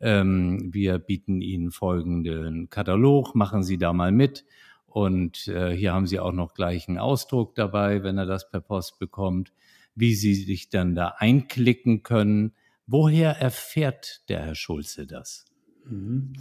ähm, 0.00 0.72
wir 0.72 0.98
bieten 0.98 1.40
Ihnen 1.40 1.70
folgenden 1.70 2.68
Katalog, 2.70 3.34
machen 3.34 3.62
Sie 3.62 3.78
da 3.78 3.92
mal 3.92 4.12
mit. 4.12 4.44
Und 4.86 5.46
äh, 5.48 5.76
hier 5.76 5.92
haben 5.92 6.06
Sie 6.06 6.18
auch 6.18 6.32
noch 6.32 6.54
gleich 6.54 6.88
einen 6.88 6.98
Ausdruck 6.98 7.54
dabei, 7.54 8.02
wenn 8.02 8.18
er 8.18 8.26
das 8.26 8.50
per 8.50 8.60
Post 8.60 8.98
bekommt 8.98 9.52
wie 9.96 10.14
Sie 10.14 10.34
sich 10.34 10.68
dann 10.68 10.94
da 10.94 11.14
einklicken 11.18 12.04
können. 12.04 12.54
Woher 12.86 13.32
erfährt 13.32 14.22
der 14.28 14.42
Herr 14.42 14.54
Schulze 14.54 15.06
das? 15.06 15.46
Mhm. 15.88 16.32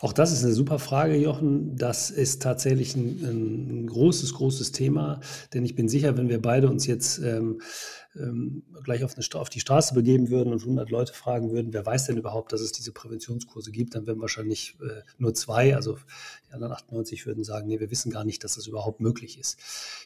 Auch 0.00 0.12
das 0.12 0.32
ist 0.32 0.44
eine 0.44 0.52
super 0.52 0.78
Frage, 0.78 1.16
Jochen. 1.16 1.76
Das 1.76 2.10
ist 2.10 2.42
tatsächlich 2.42 2.96
ein, 2.96 3.84
ein 3.84 3.86
großes, 3.86 4.34
großes 4.34 4.72
Thema, 4.72 5.20
denn 5.54 5.64
ich 5.64 5.74
bin 5.74 5.88
sicher, 5.88 6.16
wenn 6.16 6.28
wir 6.28 6.42
beide 6.42 6.68
uns 6.68 6.86
jetzt 6.86 7.18
ähm, 7.18 7.60
ähm, 8.16 8.62
gleich 8.84 9.04
auf, 9.04 9.16
eine, 9.16 9.40
auf, 9.40 9.48
die 9.48 9.60
Straße 9.60 9.94
begeben 9.94 10.30
würden 10.30 10.52
und 10.52 10.60
100 10.60 10.90
Leute 10.90 11.12
fragen 11.12 11.52
würden, 11.52 11.72
wer 11.72 11.86
weiß 11.86 12.06
denn 12.06 12.16
überhaupt, 12.16 12.52
dass 12.52 12.60
es 12.60 12.72
diese 12.72 12.92
Präventionskurse 12.92 13.70
gibt, 13.70 13.94
dann 13.94 14.06
wären 14.06 14.20
wahrscheinlich 14.20 14.76
äh, 14.82 15.02
nur 15.18 15.34
zwei, 15.34 15.74
also 15.74 15.98
die 16.48 16.54
anderen 16.54 16.72
98 16.74 17.26
würden 17.26 17.44
sagen, 17.44 17.68
nee, 17.68 17.80
wir 17.80 17.90
wissen 17.90 18.10
gar 18.10 18.24
nicht, 18.24 18.44
dass 18.44 18.56
das 18.56 18.66
überhaupt 18.66 19.00
möglich 19.00 19.38
ist. 19.38 19.58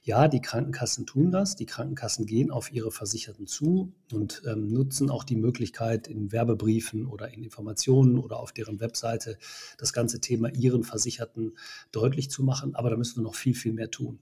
Ja, 0.05 0.29
die 0.29 0.41
Krankenkassen 0.41 1.07
tun 1.07 1.31
das, 1.31 1.57
die 1.57 1.67
Krankenkassen 1.67 2.27
gehen 2.27 2.51
auf 2.51 2.73
ihre 2.73 2.93
Versicherten 2.93 3.47
zu 3.47 3.93
und 4.13 4.43
ähm, 4.47 4.73
nutzen 4.73 5.11
auch 5.11 5.25
die 5.25 5.37
Möglichkeit 5.37 6.07
in 6.07 6.31
Werbebriefen 6.31 7.07
oder 7.07 7.33
in 7.33 7.43
Informationen 7.43 8.19
oder 8.19 8.39
auf 8.39 8.53
deren 8.53 8.81
Webseite 8.81 9.39
das 9.79 9.93
ganze 9.93 10.21
Thema 10.21 10.49
Ihren 10.55 10.85
Versicherten 10.85 11.57
deutlich 11.91 12.31
zu 12.31 12.45
machen. 12.45 12.75
Aber 12.77 12.91
da 12.91 12.97
müssen 12.97 13.17
wir 13.17 13.23
noch 13.23 13.35
viel, 13.35 13.55
viel 13.55 13.73
mehr 13.73 13.91
tun. 13.91 14.21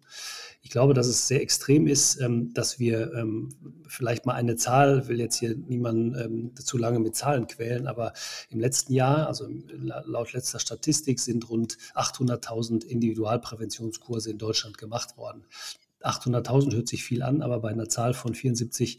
Ich 0.63 0.71
glaube, 0.71 0.95
dass 0.95 1.07
es 1.07 1.29
sehr 1.29 1.43
extrem 1.43 1.87
ist, 1.87 2.21
ähm, 2.21 2.55
dass 2.55 2.79
wir 2.79 3.13
ähm, 3.13 3.51
vielleicht 3.87 4.27
mal 4.27 4.35
eine 4.35 4.57
Zahl, 4.57 5.09
will 5.09 5.21
jetzt 5.21 5.37
hier 5.37 5.57
niemanden 5.57 6.15
ähm, 6.19 6.57
zu 6.57 6.79
lange 6.79 6.99
mit 6.99 7.17
Zahlen 7.17 7.47
quälen, 7.47 7.87
aber 7.87 8.13
im 8.51 8.61
letzten 8.61 8.93
Jahr, 8.93 9.27
also 9.27 9.49
laut 9.69 10.33
letzter 10.33 10.59
Statistik, 10.59 11.21
sind 11.21 11.49
rund 11.49 11.77
800.000 11.95 12.85
Individualpräventionskurse 12.85 14.31
in 14.31 14.39
Deutschland 14.39 14.79
gemacht 14.79 15.17
worden. 15.17 15.45
800.000 16.05 16.75
hört 16.75 16.89
sich 16.89 17.05
viel 17.05 17.23
an, 17.23 17.43
aber 17.43 17.61
bei 17.61 17.71
einer 17.71 17.89
Zahl 17.89 18.15
von 18.15 18.35
74 18.35 18.99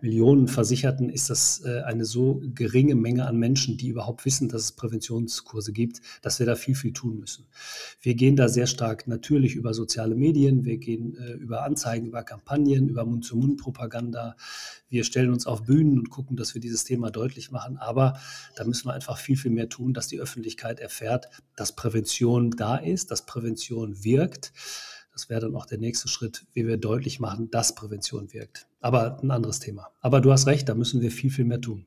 Millionen 0.00 0.48
Versicherten 0.48 1.10
ist 1.10 1.28
das 1.30 1.62
äh, 1.64 1.80
eine 1.82 2.04
so 2.04 2.40
geringe 2.54 2.94
Menge 2.94 3.26
an 3.26 3.36
Menschen, 3.36 3.76
die 3.76 3.88
überhaupt 3.88 4.24
wissen, 4.24 4.48
dass 4.48 4.62
es 4.62 4.72
Präventionskurse 4.72 5.72
gibt, 5.72 6.00
dass 6.22 6.38
wir 6.38 6.46
da 6.46 6.54
viel, 6.54 6.74
viel 6.74 6.92
tun 6.92 7.18
müssen. 7.18 7.46
Wir 8.00 8.14
gehen 8.14 8.36
da 8.36 8.48
sehr 8.48 8.66
stark 8.66 9.08
natürlich 9.08 9.56
über 9.56 9.74
soziale 9.74 10.14
Medien, 10.14 10.64
wir 10.64 10.78
gehen 10.78 11.16
äh, 11.16 11.32
über 11.32 11.64
Anzeigen, 11.64 12.06
über 12.06 12.22
Kampagnen, 12.22 12.88
über 12.88 13.04
Mund-zu-Mund-Propaganda. 13.04 14.36
Wir 14.88 15.04
stellen 15.04 15.32
uns 15.32 15.46
auf 15.46 15.64
Bühnen 15.64 15.98
und 15.98 16.10
gucken, 16.10 16.36
dass 16.36 16.54
wir 16.54 16.60
dieses 16.60 16.84
Thema 16.84 17.10
deutlich 17.10 17.50
machen. 17.50 17.76
Aber 17.76 18.18
da 18.56 18.64
müssen 18.64 18.86
wir 18.88 18.94
einfach 18.94 19.18
viel, 19.18 19.36
viel 19.36 19.50
mehr 19.50 19.68
tun, 19.68 19.92
dass 19.92 20.08
die 20.08 20.20
Öffentlichkeit 20.20 20.80
erfährt, 20.80 21.28
dass 21.56 21.74
Prävention 21.74 22.52
da 22.52 22.76
ist, 22.76 23.10
dass 23.10 23.26
Prävention 23.26 24.04
wirkt 24.04 24.52
das 25.18 25.28
wäre 25.28 25.40
dann 25.40 25.56
auch 25.56 25.66
der 25.66 25.78
nächste 25.78 26.06
Schritt, 26.06 26.46
wie 26.52 26.64
wir 26.64 26.76
deutlich 26.76 27.18
machen, 27.18 27.50
dass 27.50 27.74
Prävention 27.74 28.32
wirkt. 28.32 28.68
Aber 28.80 29.20
ein 29.20 29.32
anderes 29.32 29.58
Thema. 29.58 29.90
Aber 30.00 30.20
du 30.20 30.30
hast 30.30 30.46
recht, 30.46 30.68
da 30.68 30.76
müssen 30.76 31.00
wir 31.00 31.10
viel, 31.10 31.30
viel 31.30 31.44
mehr 31.44 31.60
tun. 31.60 31.86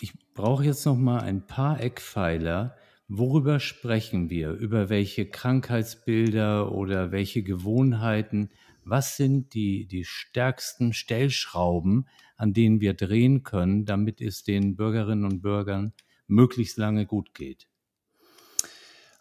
Ich 0.00 0.14
brauche 0.32 0.64
jetzt 0.64 0.86
noch 0.86 0.96
mal 0.96 1.20
ein 1.20 1.46
paar 1.46 1.82
Eckpfeiler. 1.82 2.76
Worüber 3.08 3.60
sprechen 3.60 4.30
wir? 4.30 4.52
Über 4.52 4.88
welche 4.88 5.26
Krankheitsbilder 5.26 6.72
oder 6.72 7.12
welche 7.12 7.42
Gewohnheiten? 7.42 8.48
Was 8.84 9.18
sind 9.18 9.52
die, 9.52 9.86
die 9.86 10.06
stärksten 10.06 10.94
Stellschrauben, 10.94 12.08
an 12.36 12.54
denen 12.54 12.80
wir 12.80 12.94
drehen 12.94 13.42
können, 13.42 13.84
damit 13.84 14.22
es 14.22 14.44
den 14.44 14.76
Bürgerinnen 14.76 15.26
und 15.26 15.42
Bürgern 15.42 15.92
möglichst 16.26 16.78
lange 16.78 17.04
gut 17.04 17.34
geht? 17.34 17.68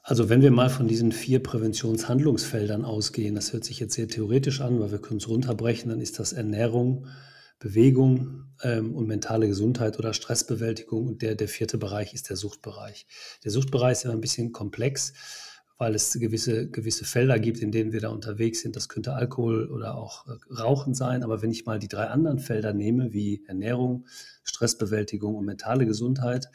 Also 0.09 0.27
wenn 0.27 0.41
wir 0.41 0.49
mal 0.49 0.71
von 0.71 0.87
diesen 0.87 1.11
vier 1.11 1.37
Präventionshandlungsfeldern 1.37 2.83
ausgehen, 2.83 3.35
das 3.35 3.53
hört 3.53 3.63
sich 3.63 3.79
jetzt 3.79 3.93
sehr 3.93 4.07
theoretisch 4.07 4.59
an, 4.59 4.79
weil 4.79 4.89
wir 4.89 4.97
können 4.97 5.19
es 5.19 5.27
runterbrechen, 5.27 5.91
dann 5.91 6.01
ist 6.01 6.17
das 6.17 6.33
Ernährung, 6.33 7.05
Bewegung 7.59 8.45
ähm, 8.63 8.95
und 8.95 9.05
mentale 9.05 9.47
Gesundheit 9.47 9.99
oder 9.99 10.15
Stressbewältigung. 10.15 11.05
Und 11.05 11.21
der, 11.21 11.35
der 11.35 11.47
vierte 11.47 11.77
Bereich 11.77 12.15
ist 12.15 12.31
der 12.31 12.37
Suchtbereich. 12.37 13.05
Der 13.43 13.51
Suchtbereich 13.51 13.91
ist 13.91 14.05
immer 14.05 14.15
ein 14.15 14.19
bisschen 14.19 14.51
komplex, 14.51 15.13
weil 15.77 15.93
es 15.93 16.13
gewisse, 16.13 16.67
gewisse 16.71 17.05
Felder 17.05 17.37
gibt, 17.37 17.59
in 17.59 17.71
denen 17.71 17.91
wir 17.91 18.01
da 18.01 18.09
unterwegs 18.09 18.61
sind. 18.61 18.75
Das 18.75 18.89
könnte 18.89 19.13
Alkohol 19.13 19.69
oder 19.69 19.93
auch 19.93 20.25
äh, 20.25 20.31
Rauchen 20.51 20.95
sein. 20.95 21.21
Aber 21.21 21.43
wenn 21.43 21.51
ich 21.51 21.67
mal 21.67 21.77
die 21.77 21.87
drei 21.87 22.07
anderen 22.07 22.39
Felder 22.39 22.73
nehme, 22.73 23.13
wie 23.13 23.43
Ernährung, 23.45 24.07
Stressbewältigung 24.43 25.35
und 25.35 25.45
mentale 25.45 25.85
Gesundheit, 25.85 26.49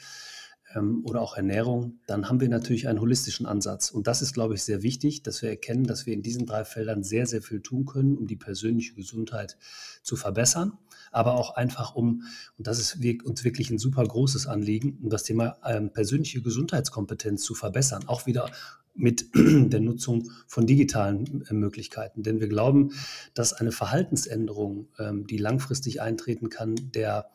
oder 1.04 1.20
auch 1.20 1.36
Ernährung, 1.36 2.00
dann 2.06 2.28
haben 2.28 2.40
wir 2.40 2.48
natürlich 2.48 2.88
einen 2.88 3.00
holistischen 3.00 3.46
Ansatz. 3.46 3.90
Und 3.90 4.06
das 4.06 4.22
ist, 4.22 4.34
glaube 4.34 4.54
ich, 4.54 4.62
sehr 4.62 4.82
wichtig, 4.82 5.22
dass 5.22 5.42
wir 5.42 5.48
erkennen, 5.48 5.84
dass 5.84 6.06
wir 6.06 6.14
in 6.14 6.22
diesen 6.22 6.46
drei 6.46 6.64
Feldern 6.64 7.02
sehr, 7.02 7.26
sehr 7.26 7.42
viel 7.42 7.60
tun 7.60 7.84
können, 7.84 8.16
um 8.16 8.26
die 8.26 8.36
persönliche 8.36 8.94
Gesundheit 8.94 9.56
zu 10.02 10.16
verbessern, 10.16 10.78
aber 11.12 11.34
auch 11.34 11.54
einfach 11.54 11.94
um, 11.94 12.22
und 12.58 12.66
das 12.66 12.78
ist 12.78 12.98
uns 13.24 13.44
wirklich 13.44 13.70
ein 13.70 13.78
super 13.78 14.04
großes 14.04 14.46
Anliegen, 14.46 14.98
um 15.02 15.10
das 15.10 15.22
Thema 15.22 15.56
ähm, 15.64 15.92
persönliche 15.92 16.42
Gesundheitskompetenz 16.42 17.42
zu 17.42 17.54
verbessern, 17.54 18.04
auch 18.06 18.26
wieder 18.26 18.50
mit 18.94 19.28
der 19.34 19.80
Nutzung 19.80 20.30
von 20.46 20.66
digitalen 20.66 21.44
äh, 21.48 21.54
Möglichkeiten. 21.54 22.22
Denn 22.22 22.40
wir 22.40 22.48
glauben, 22.48 22.92
dass 23.34 23.52
eine 23.52 23.72
Verhaltensänderung, 23.72 24.88
ähm, 24.98 25.26
die 25.26 25.38
langfristig 25.38 26.00
eintreten 26.00 26.48
kann, 26.48 26.74
der 26.94 27.30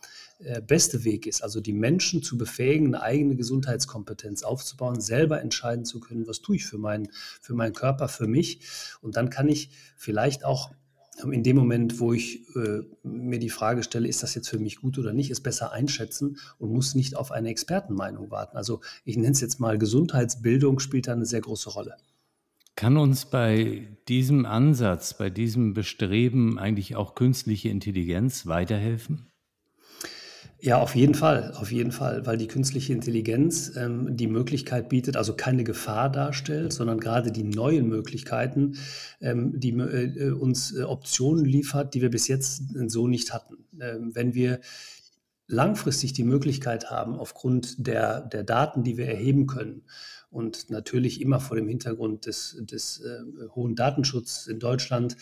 beste 0.66 1.04
Weg 1.04 1.28
ist, 1.28 1.44
also 1.44 1.60
die 1.60 1.74
Menschen 1.74 2.24
zu 2.24 2.38
befähigen, 2.38 2.88
eine 2.88 3.04
eigene 3.04 3.36
Gesundheitskompetenz 3.36 4.44
aufzubauen, 4.44 5.02
selber 5.02 5.42
entscheiden 5.42 5.84
zu 5.84 6.00
können, 6.00 6.28
was 6.28 6.42
tue 6.42 6.56
ich 6.56 6.66
für 6.66 6.78
meinen, 6.78 7.10
für 7.42 7.54
meinen 7.54 7.74
Körper, 7.74 8.08
für 8.08 8.28
mich. 8.28 8.62
Und 9.02 9.18
dann 9.18 9.30
kann 9.30 9.50
ich 9.50 9.72
vielleicht 9.98 10.46
auch 10.46 10.72
ähm, 11.24 11.32
in 11.32 11.44
dem 11.44 11.56
Moment, 11.56 12.00
wo 12.00 12.14
ich 12.14 12.48
äh, 12.56 12.82
mir 13.04 13.40
die 13.40 13.50
Frage 13.50 13.84
stelle, 13.84 14.08
ist 14.08 14.24
das 14.24 14.36
jetzt 14.36 14.50
für 14.50 14.60
mich 14.60 14.78
gut 14.78 14.98
oder 14.98 15.14
nicht, 15.14 15.32
es 15.32 15.42
besser 15.42 15.72
einschätzen 15.72 16.38
und 16.58 16.72
muss 16.72 16.96
nicht 16.96 17.16
auf 17.16 17.32
eine 17.32 17.50
Expertenmeinung 17.50 18.32
warten. 18.32 18.58
Also 18.58 18.82
ich 19.06 19.18
nenne 19.18 19.32
es 19.32 19.42
jetzt 19.42 19.60
mal 19.60 19.78
Gesundheitsbildung 19.78 20.80
spielt 20.80 21.08
da 21.08 21.14
eine 21.14 21.26
sehr 21.26 21.42
große 21.42 21.70
Rolle. 21.70 21.96
Kann 22.76 22.96
uns 22.96 23.26
bei 23.26 23.90
diesem 24.08 24.46
Ansatz, 24.46 25.18
bei 25.18 25.30
diesem 25.30 25.74
Bestreben 25.74 26.58
eigentlich 26.58 26.96
auch 26.96 27.14
künstliche 27.14 27.70
Intelligenz 27.70 28.48
weiterhelfen? 28.48 29.30
Ja, 30.62 30.82
auf 30.82 30.94
jeden 30.94 31.16
Fall, 31.16 31.54
auf 31.56 31.72
jeden 31.72 31.94
Fall, 31.94 32.26
weil 32.26 32.38
die 32.38 32.48
künstliche 32.48 32.92
Intelligenz 32.92 33.78
ähm, 33.78 34.18
die 34.18 34.28
Möglichkeit 34.28 34.90
bietet, 34.90 35.16
also 35.16 35.34
keine 35.34 35.64
Gefahr 35.64 36.12
darstellt, 36.12 36.74
sondern 36.74 37.00
gerade 37.00 37.32
die 37.32 37.46
neuen 37.46 37.88
Möglichkeiten, 37.88 38.76
ähm, 39.22 39.58
die 39.58 39.72
äh, 39.72 40.28
äh 40.28 40.32
uns 40.32 40.76
äh, 40.76 40.84
Optionen 40.84 41.46
liefert, 41.46 41.94
die 41.94 42.02
wir 42.02 42.10
bis 42.10 42.28
jetzt 42.28 42.64
so 42.88 43.08
nicht 43.08 43.34
hatten. 43.34 43.66
Ähm, 43.80 44.12
wenn 44.14 44.34
wir 44.34 44.60
langfristig 45.48 46.12
die 46.12 46.26
Möglichkeit 46.26 46.92
haben, 46.92 47.16
aufgrund 47.16 47.88
der, 47.88 48.20
der 48.22 48.44
Daten, 48.44 48.84
die 48.84 48.98
wir 48.98 49.08
erheben 49.08 49.48
können, 49.48 49.84
und 50.32 50.70
natürlich 50.70 51.22
immer 51.22 51.40
vor 51.40 51.58
dem 51.58 51.68
Hintergrund 51.68 52.26
des, 52.26 52.58
des 52.60 53.02
äh, 53.02 53.48
hohen 53.56 53.76
Datenschutzes 53.76 54.48
in 54.48 54.60
Deutschland, 54.60 55.18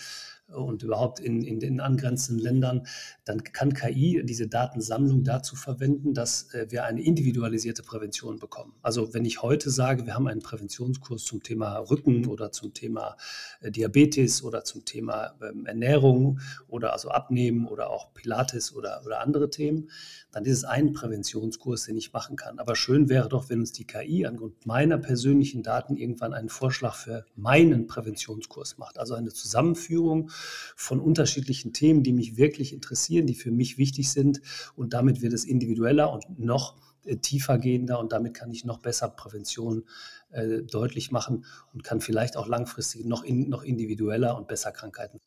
und 0.54 0.82
überhaupt 0.84 1.20
in, 1.20 1.44
in 1.44 1.60
den 1.60 1.82
angrenzenden 1.82 2.44
Ländern, 2.44 2.88
dann 3.25 3.44
kann 3.44 3.74
KI 3.74 4.22
diese 4.24 4.48
Datensammlung 4.48 5.24
dazu 5.24 5.56
verwenden, 5.56 6.13
dass 6.13 6.54
äh, 6.54 6.68
wir 6.70 6.86
eine 6.86 7.01
individualisierte 7.01 7.84
Prävention 7.84 8.39
bekommen. 8.39 8.74
Also 8.82 9.13
wenn 9.13 9.25
ich 9.25 9.42
heute 9.42 9.70
sage, 9.70 10.06
wir 10.06 10.13
haben 10.16 10.27
einen 10.27 10.42
Präventionskurs 10.42 11.25
zum 11.25 11.44
Thema 11.44 11.77
Rücken 11.80 12.27
oder 12.27 12.51
zum 12.51 12.74
Thema 12.74 13.18
äh, 13.60 13.72
Diabetes 13.72 14.44
oder 14.44 14.63
zum 14.63 14.86
Thema 14.86 15.36
ähm, 15.42 15.66
Ernährung 15.66 16.39
oder 16.68 16.94
also 16.94 17.10
Abnehmen 17.10 17.68
oder 17.68 17.89
auch 17.89 18.13
Pilates 18.13 18.74
oder, 18.74 19.01
oder 19.06 19.20
andere 19.20 19.50
Themen, 19.50 19.89
dann 20.32 20.46
ist 20.46 20.60
es 20.60 20.63
ein 20.63 20.94
Präventionskurs, 20.94 21.86
den 21.86 21.98
ich 21.98 22.13
machen 22.13 22.36
kann. 22.38 22.60
Aber 22.60 22.75
schön 22.75 23.10
wäre 23.10 23.27
doch, 23.27 23.50
wenn 23.50 23.60
uns 23.60 23.74
die 23.74 23.86
KI 23.86 24.25
angrund 24.25 24.66
meiner 24.66 24.98
persönlichen 24.98 25.63
Daten 25.63 25.98
irgendwann 25.98 26.34
einen 26.34 26.50
Vorschlag 26.50 26.96
für 26.96 27.25
meinen 27.36 27.88
Präventionskurs 27.88 28.77
macht. 28.77 28.98
Also 28.98 29.16
eine 29.16 29.34
Zusammenführung 29.34 30.32
von 30.75 31.00
unterschiedlichen 31.00 31.74
Themen, 31.74 32.03
die 32.03 32.13
mich 32.13 32.38
wirklich 32.38 32.74
interessieren, 32.74 33.27
die 33.27 33.36
für 33.36 33.51
mich 33.51 33.77
wichtig 33.77 34.12
sind. 34.12 34.41
Und 34.75 34.94
damit 34.94 35.22
wird 35.22 35.34
es 35.34 35.46
individueller 35.46 36.12
und 36.12 36.39
noch 36.39 36.75
äh, 37.06 37.17
tiefer 37.17 37.58
gehender 37.58 38.00
und 38.00 38.12
damit 38.12 38.34
kann 38.34 38.51
ich 38.51 38.65
noch 38.65 38.79
besser 38.79 39.10
Prävention 39.10 39.86
äh, 40.29 40.63
deutlich 40.63 41.12
machen 41.12 41.46
und 41.74 41.84
kann 41.84 42.01
vielleicht 42.01 42.38
auch 42.38 42.48
langfristig 42.48 43.06
noch, 43.06 43.24
in, 43.24 43.50
noch 43.50 43.63
individueller 43.63 44.38
und 44.38 44.48
besser 44.48 44.72
Krankheiten. 44.72 45.20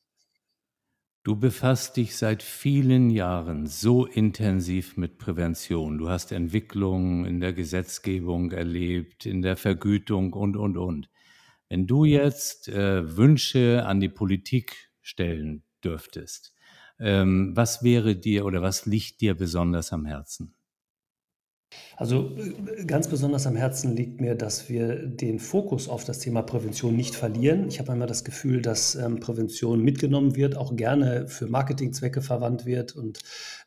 Du 1.23 1.37
befasst 1.37 1.99
dich 1.99 2.17
seit 2.17 2.43
vielen 2.43 3.11
Jahren 3.11 3.67
so 3.67 4.07
intensiv 4.07 4.97
mit 4.97 5.19
Prävention. 5.19 5.99
Du 5.99 6.09
hast 6.09 6.33
Entwicklungen 6.33 7.27
in 7.27 7.41
der 7.41 7.53
Gesetzgebung 7.53 8.53
erlebt, 8.53 9.27
in 9.27 9.43
der 9.43 9.57
Vergütung 9.57 10.33
und, 10.33 10.57
und, 10.57 10.79
und. 10.79 11.11
Wenn 11.69 11.87
du 11.87 12.05
jetzt 12.05 12.69
äh, 12.69 13.17
Wünsche 13.17 13.85
an 13.85 14.01
die 14.01 14.09
Politik 14.09 14.90
stellen 15.11 15.63
dürftest. 15.85 16.55
Ähm, 16.99 17.53
was 17.55 17.83
wäre 17.83 18.17
dir 18.17 18.45
oder 18.45 18.63
was 18.63 18.87
liegt 18.87 19.21
dir 19.21 19.35
besonders 19.35 19.93
am 19.93 20.07
Herzen? 20.07 20.55
Also 21.97 22.37
äh, 22.37 22.85
ganz 22.85 23.09
besonders 23.09 23.47
am 23.47 23.57
Herzen 23.57 23.95
liegt 23.95 24.21
mir, 24.21 24.35
dass 24.35 24.69
wir 24.69 25.07
den 25.07 25.39
Fokus 25.39 25.89
auf 25.89 26.05
das 26.05 26.19
Thema 26.19 26.43
Prävention 26.43 26.97
nicht 26.97 27.15
verlieren. 27.15 27.69
Ich 27.69 27.79
habe 27.79 27.93
immer 27.93 28.07
das 28.07 28.25
Gefühl, 28.25 28.61
dass 28.61 28.97
ähm, 28.97 29.21
Prävention 29.21 29.81
mitgenommen 29.81 30.35
wird, 30.35 30.57
auch 30.57 30.75
gerne 30.75 31.29
für 31.29 31.47
Marketingzwecke 31.47 32.23
verwandt 32.23 32.67
wird 32.67 32.97
und 32.97 33.21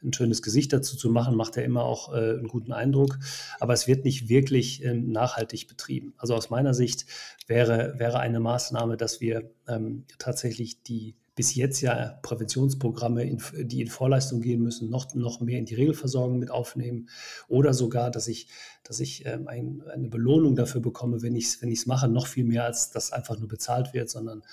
ein 0.04 0.12
schönes 0.12 0.42
Gesicht 0.42 0.74
dazu 0.74 0.98
zu 0.98 1.10
machen, 1.10 1.36
macht 1.36 1.56
ja 1.56 1.64
immer 1.64 1.84
auch 1.84 2.14
äh, 2.14 2.32
einen 2.38 2.48
guten 2.48 2.74
Eindruck. 2.74 3.20
Aber 3.60 3.74
es 3.74 3.88
wird 3.88 4.04
nicht 4.04 4.30
wirklich 4.30 4.84
äh, 4.84 4.94
nachhaltig 4.94 5.68
betrieben. 5.68 6.14
Also 6.18 6.36
aus 6.36 6.50
meiner 6.50 6.74
Sicht 6.74 7.06
wäre, 7.48 7.96
wäre 7.98 8.20
eine 8.20 8.42
Maßnahme, 8.42 8.98
dass 8.98 9.22
wir 9.22 9.50
ähm, 9.68 10.06
tatsächlich 10.18 10.84
die 10.84 11.16
bis 11.36 11.56
jetzt 11.56 11.82
ja 11.82 12.20
Präventionsprogramme, 12.22 13.24
in, 13.24 13.42
die 13.68 13.82
in 13.82 13.88
Vorleistung 13.88 14.42
gehen 14.42 14.62
müssen, 14.62 14.90
noch, 14.90 15.14
noch 15.16 15.42
mehr 15.42 15.60
in 15.60 15.66
die 15.66 15.76
Regelversorgung 15.76 16.38
mit 16.40 16.52
aufnehmen. 16.52 17.10
Oder 17.48 17.74
sogar, 17.74 18.12
dass 18.12 18.28
ich, 18.28 18.50
dass 18.84 19.00
ich 19.00 19.26
ähm, 19.26 19.48
ein, 19.48 19.84
eine 19.92 20.10
Belohnung 20.10 20.56
dafür 20.56 20.82
bekomme, 20.82 21.22
wenn 21.22 21.36
ich 21.36 21.46
es 21.46 21.62
wenn 21.62 21.74
mache, 21.88 22.08
noch 22.08 22.28
viel 22.28 22.46
mehr, 22.46 22.66
als 22.66 22.92
das 22.92 23.12
einfach 23.12 23.40
nur 23.40 23.48
bezahlt 23.48 23.94
wird, 23.94 24.10
sondern 24.10 24.44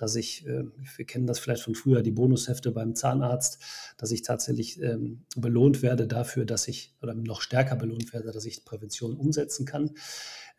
dass 0.00 0.16
ich, 0.16 0.46
äh, 0.46 0.64
wir 0.96 1.04
kennen 1.04 1.26
das 1.26 1.38
vielleicht 1.38 1.62
von 1.62 1.74
früher, 1.74 2.02
die 2.02 2.10
Bonushefte 2.10 2.70
beim 2.70 2.94
Zahnarzt, 2.94 3.58
dass 3.98 4.10
ich 4.12 4.22
tatsächlich 4.22 4.80
ähm, 4.80 5.24
belohnt 5.36 5.82
werde 5.82 6.06
dafür, 6.06 6.46
dass 6.46 6.68
ich, 6.68 6.94
oder 7.02 7.14
noch 7.14 7.42
stärker 7.42 7.76
belohnt 7.76 8.12
werde, 8.14 8.30
dass 8.30 8.46
ich 8.46 8.64
Prävention 8.64 9.16
umsetzen 9.16 9.66
kann. 9.66 9.90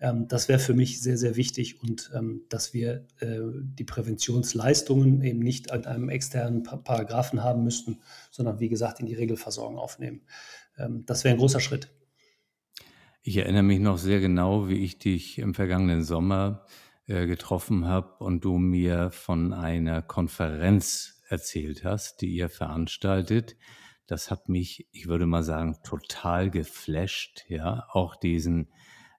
Ähm, 0.01 0.27
das 0.27 0.49
wäre 0.49 0.59
für 0.59 0.73
mich 0.73 1.01
sehr, 1.01 1.17
sehr 1.17 1.35
wichtig 1.35 1.81
und 1.81 2.11
ähm, 2.13 2.41
dass 2.49 2.73
wir 2.73 3.07
äh, 3.19 3.39
die 3.63 3.83
Präventionsleistungen 3.83 5.21
eben 5.21 5.39
nicht 5.39 5.71
an 5.71 5.85
einem 5.85 6.09
externen 6.09 6.63
Paragraphen 6.63 7.43
haben 7.43 7.63
müssten, 7.63 8.01
sondern 8.31 8.59
wie 8.59 8.69
gesagt 8.69 8.99
in 8.99 9.05
die 9.05 9.13
Regelversorgung 9.13 9.77
aufnehmen. 9.77 10.21
Ähm, 10.77 11.05
das 11.05 11.23
wäre 11.23 11.35
ein 11.35 11.39
großer 11.39 11.59
Schritt. 11.59 11.91
Ich 13.21 13.37
erinnere 13.37 13.63
mich 13.63 13.79
noch 13.79 13.99
sehr 13.99 14.19
genau, 14.19 14.67
wie 14.67 14.83
ich 14.83 14.97
dich 14.97 15.37
im 15.37 15.53
vergangenen 15.53 16.03
Sommer 16.03 16.65
äh, 17.05 17.27
getroffen 17.27 17.85
habe 17.85 18.23
und 18.23 18.43
du 18.43 18.57
mir 18.57 19.11
von 19.11 19.53
einer 19.53 20.01
Konferenz 20.01 21.21
erzählt 21.29 21.83
hast, 21.83 22.21
die 22.21 22.29
ihr 22.29 22.49
veranstaltet. 22.49 23.55
Das 24.07 24.31
hat 24.31 24.49
mich, 24.49 24.87
ich 24.91 25.07
würde 25.07 25.27
mal 25.27 25.43
sagen, 25.43 25.77
total 25.83 26.49
geflasht. 26.49 27.45
Ja, 27.47 27.85
auch 27.91 28.15
diesen 28.15 28.71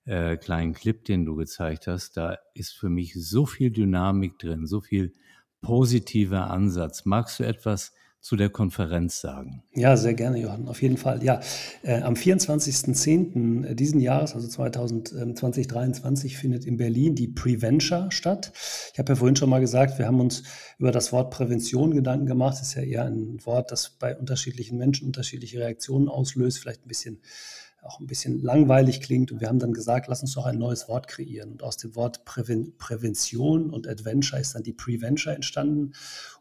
äh, 0.05 0.37
kleinen 0.37 0.75
Clip, 0.75 1.05
den 1.05 1.25
du 1.25 1.37
gezeigt 1.37 1.87
hast, 1.87 2.17
da 2.17 2.39
ist 2.55 2.73
für 2.73 2.89
mich 2.89 3.15
so 3.15 3.47
viel 3.47 3.71
Dynamik 3.71 4.39
drin, 4.39 4.67
so 4.67 4.81
viel 4.81 5.13
positiver 5.61 6.51
Ansatz. 6.51 7.05
Magst 7.05 7.41
du 7.41 7.45
etwas 7.45 7.93
zu 8.23 8.37
der 8.37 8.51
Konferenz 8.51 9.21
sagen? 9.21 9.65
Ja, 9.75 9.97
sehr 9.97 10.15
gerne, 10.15 10.39
Johann, 10.39 10.69
auf 10.69 10.81
jeden 10.81 10.97
Fall. 10.97 11.25
Ja, 11.25 11.41
äh, 11.83 12.03
am 12.03 12.15
24.10. 12.15 13.75
diesen 13.75 14.01
Jahres, 14.01 14.35
also 14.37 14.47
2023, 14.47 16.37
findet 16.37 16.65
in 16.65 16.77
Berlin 16.77 17.17
die 17.17 17.27
Preventure 17.27 18.13
statt. 18.13 18.53
Ich 18.93 18.99
habe 19.01 19.13
ja 19.13 19.17
vorhin 19.17 19.35
schon 19.35 19.51
mal 19.51 19.61
gesagt, 19.61 19.99
wir 19.99 20.07
haben 20.07 20.21
uns 20.21 20.45
über 20.79 20.93
das 20.93 21.13
Wort 21.13 21.33
Prävention 21.33 21.95
Gedanken 21.95 22.27
gemacht. 22.27 22.59
Das 22.61 22.69
ist 22.69 22.75
ja 22.75 22.83
eher 22.83 23.07
ein 23.07 23.45
Wort, 23.45 23.73
das 23.73 23.91
bei 23.91 24.17
unterschiedlichen 24.17 24.79
Menschen 24.79 25.09
unterschiedliche 25.09 25.59
Reaktionen 25.59 26.09
auslöst, 26.09 26.61
vielleicht 26.61 26.87
ein 26.87 26.89
bisschen 26.89 27.21
auch 27.83 27.99
ein 27.99 28.07
bisschen 28.07 28.41
langweilig 28.41 29.01
klingt. 29.01 29.33
Und 29.33 29.41
wir 29.41 29.49
haben 29.49 29.59
dann 29.59 29.73
gesagt, 29.73 30.07
lass 30.07 30.23
uns 30.23 30.35
doch 30.35 30.47
ein 30.47 30.57
neues 30.57 30.89
Wort 30.89 31.09
kreieren. 31.09 31.51
Und 31.51 31.63
aus 31.65 31.77
dem 31.77 31.97
Wort 31.97 32.25
Präven 32.25 32.77
Prävention 32.79 33.71
und 33.71 33.89
Adventure 33.89 34.41
ist 34.41 34.55
dann 34.55 34.63
die 34.63 34.73
Preventure 34.73 35.35
entstanden. 35.35 35.93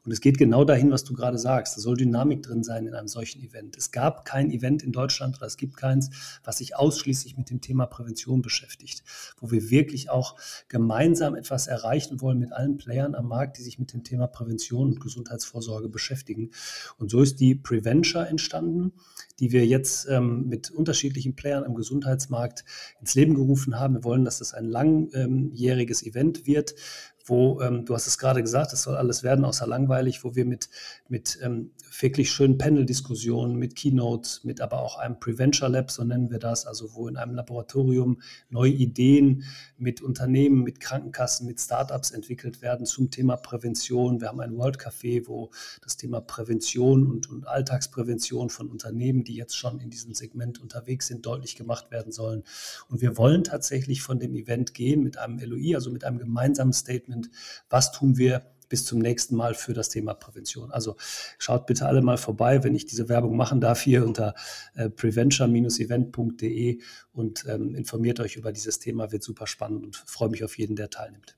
Und 0.03 0.12
es 0.12 0.21
geht 0.21 0.38
genau 0.38 0.65
dahin, 0.65 0.91
was 0.91 1.03
du 1.03 1.13
gerade 1.13 1.39
sagst. 1.39 1.75
Da 1.75 1.81
soll 1.81 1.98
Dynamik 1.98 2.43
drin 2.43 2.63
sein 2.63 2.86
in 2.86 2.93
einem 2.93 3.07
solchen 3.07 3.41
Event. 3.41 3.75
Es 3.75 3.91
gab 3.91 4.24
kein 4.24 4.51
Event 4.51 4.83
in 4.83 4.91
Deutschland 4.91 5.38
oder 5.38 5.48
es 5.48 5.57
gibt 5.57 5.77
keins, 5.77 6.12
was 6.43 6.57
sich 6.57 6.75
ausschließlich 6.75 7.38
mit 7.38 7.50
dem 7.50 7.60
Thema 7.60 7.88
Prävention 7.88 8.43
beschäftigt, 8.43 9.03
wo 9.39 9.50
wir 9.50 9.71
wirklich 9.71 10.12
auch 10.12 10.36
gemeinsam 10.67 11.36
etwas 11.36 11.65
erreichen 11.65 12.21
wollen 12.21 12.38
mit 12.38 12.53
allen 12.53 12.77
Playern 12.77 13.15
am 13.15 13.27
Markt, 13.27 13.57
die 13.57 13.63
sich 13.63 13.79
mit 13.79 13.93
dem 13.93 14.03
Thema 14.03 14.27
Prävention 14.27 14.89
und 14.89 15.00
Gesundheitsvorsorge 15.00 15.89
beschäftigen. 15.89 16.51
Und 16.98 17.10
so 17.10 17.21
ist 17.21 17.39
die 17.39 17.55
Preventure 17.55 18.27
entstanden, 18.27 18.93
die 19.41 19.51
wir 19.51 19.65
jetzt 19.65 20.07
ähm, 20.07 20.48
mit 20.48 20.69
unterschiedlichen 20.69 21.36
Playern 21.36 21.63
am 21.63 21.75
Gesundheitsmarkt 21.75 22.63
ins 23.01 23.15
Leben 23.15 23.33
gerufen 23.33 23.77
haben. 23.79 23.95
Wir 23.95 24.03
wollen, 24.03 24.24
dass 24.24 24.38
das 24.38 24.53
ein 24.53 24.65
langjähriges 24.65 26.05
Event 26.05 26.45
wird, 26.45 26.75
wo, 27.25 27.61
ähm, 27.61 27.85
du 27.85 27.93
hast 27.93 28.07
es 28.07 28.17
gerade 28.17 28.41
gesagt, 28.41 28.73
es 28.73 28.83
soll 28.83 28.95
alles 28.95 29.23
werden 29.23 29.45
außer 29.45 29.67
langweilig, 29.67 30.23
wo 30.23 30.35
wir 30.35 30.45
mit, 30.45 30.69
mit 31.07 31.39
ähm, 31.41 31.71
wirklich 31.99 32.31
schönen 32.31 32.57
Panel-Diskussionen, 32.57 33.55
mit 33.55 33.75
Keynotes, 33.75 34.43
mit 34.43 34.61
aber 34.61 34.81
auch 34.81 34.97
einem 34.97 35.19
Preventure 35.19 35.69
Lab, 35.69 35.91
so 35.91 36.03
nennen 36.03 36.31
wir 36.31 36.39
das, 36.39 36.65
also 36.65 36.93
wo 36.93 37.07
in 37.07 37.17
einem 37.17 37.35
Laboratorium 37.35 38.21
neue 38.49 38.71
Ideen 38.71 39.43
mit 39.77 40.01
Unternehmen, 40.01 40.63
mit 40.63 40.79
Krankenkassen, 40.79 41.47
mit 41.47 41.59
Startups 41.59 42.11
entwickelt 42.11 42.61
werden 42.61 42.85
zum 42.85 43.11
Thema 43.11 43.37
Prävention. 43.37 44.21
Wir 44.21 44.29
haben 44.29 44.39
ein 44.39 44.57
World 44.57 44.79
Café, 44.79 45.27
wo 45.27 45.51
das 45.81 45.97
Thema 45.97 46.21
Prävention 46.21 47.07
und, 47.07 47.29
und 47.29 47.47
Alltagsprävention 47.47 48.49
von 48.49 48.69
Unternehmen, 48.69 49.23
die 49.23 49.35
jetzt 49.35 49.57
schon 49.57 49.79
in 49.79 49.89
diesem 49.89 50.13
Segment 50.13 50.61
unterwegs 50.61 51.07
sind, 51.07 51.25
deutlich 51.25 51.55
gemacht 51.55 51.91
werden 51.91 52.11
sollen. 52.11 52.43
Und 52.89 53.01
wir 53.01 53.17
wollen 53.17 53.43
tatsächlich 53.43 54.01
von 54.01 54.19
dem 54.19 54.35
Event 54.35 54.73
gehen 54.73 55.03
mit 55.03 55.17
einem 55.17 55.39
LOI, 55.39 55.75
also 55.75 55.91
mit 55.91 56.03
einem 56.03 56.19
gemeinsamen 56.19 56.73
Statement 56.73 57.11
Statement, 57.12 57.30
was 57.70 57.91
tun 57.91 58.18
wir 58.18 58.44
bis 58.70 58.86
zum 58.86 59.00
nächsten 59.00 59.36
Mal 59.36 59.53
für 59.53 59.74
das 59.74 59.89
Thema 59.89 60.13
Prävention. 60.13 60.72
Also 60.72 60.96
schaut 61.38 61.65
bitte 61.65 61.88
alle 61.88 62.01
mal 62.01 62.18
vorbei, 62.18 62.63
wenn 62.63 62.74
ich 62.74 62.86
diese 62.86 63.10
Werbung 63.10 63.36
machen 63.36 63.60
darf, 63.60 63.82
hier 63.82 64.06
unter 64.06 64.34
äh, 64.75 64.89
preventure-event.de 64.89 66.80
und 67.12 67.46
ähm, 67.50 67.75
informiert 67.75 68.22
euch 68.22 68.38
über 68.38 68.53
dieses 68.53 68.80
Thema, 68.80 69.12
wird 69.12 69.24
super 69.24 69.46
spannend 69.46 69.84
und 69.84 69.98
freue 69.98 70.30
mich 70.30 70.46
auf 70.46 70.58
jeden, 70.58 70.77
der 70.77 70.89
teilnimmt. 70.89 71.36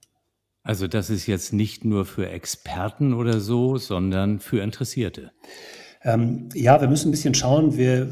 Also 0.61 0.87
das 0.87 1.09
ist 1.09 1.25
jetzt 1.25 1.53
nicht 1.53 1.83
nur 1.83 2.05
für 2.05 2.29
Experten 2.29 3.13
oder 3.15 3.39
so, 3.39 3.77
sondern 3.77 4.39
für 4.39 4.61
Interessierte. 4.61 5.31
Ähm, 6.03 6.49
ja, 6.53 6.81
wir 6.81 6.89
müssen 6.89 7.09
ein 7.09 7.11
bisschen 7.11 7.33
schauen, 7.33 7.77
wie, 7.77 8.05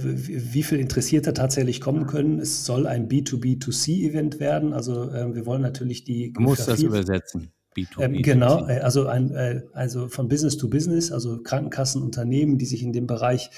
wie 0.54 0.64
viel 0.64 0.80
Interessierte 0.80 1.34
tatsächlich 1.34 1.82
kommen 1.82 2.08
können. 2.08 2.40
Es 2.40 2.66
soll 2.66 2.88
ein 2.88 3.10
B2B2C-Event 3.10 4.40
werden. 4.40 4.74
Also 4.74 5.10
äh, 5.12 5.36
wir 5.36 5.46
wollen 5.46 5.62
natürlich 5.62 6.04
die. 6.04 6.32
Du 6.32 6.42
musst 6.42 6.68
das 6.68 6.82
übersetzen. 6.82 7.52
B2B. 7.76 8.02
Ähm, 8.02 8.22
genau, 8.22 8.68
äh, 8.68 8.80
also, 8.80 9.08
ein, 9.08 9.32
äh, 9.32 9.62
also 9.74 10.08
von 10.08 10.28
Business 10.28 10.58
to 10.58 10.70
Business, 10.70 11.12
also 11.12 11.42
Krankenkassen, 11.42 12.02
Unternehmen, 12.02 12.58
die 12.58 12.66
sich 12.66 12.84
in 12.84 12.94
dem 12.94 13.08
Bereich 13.08 13.50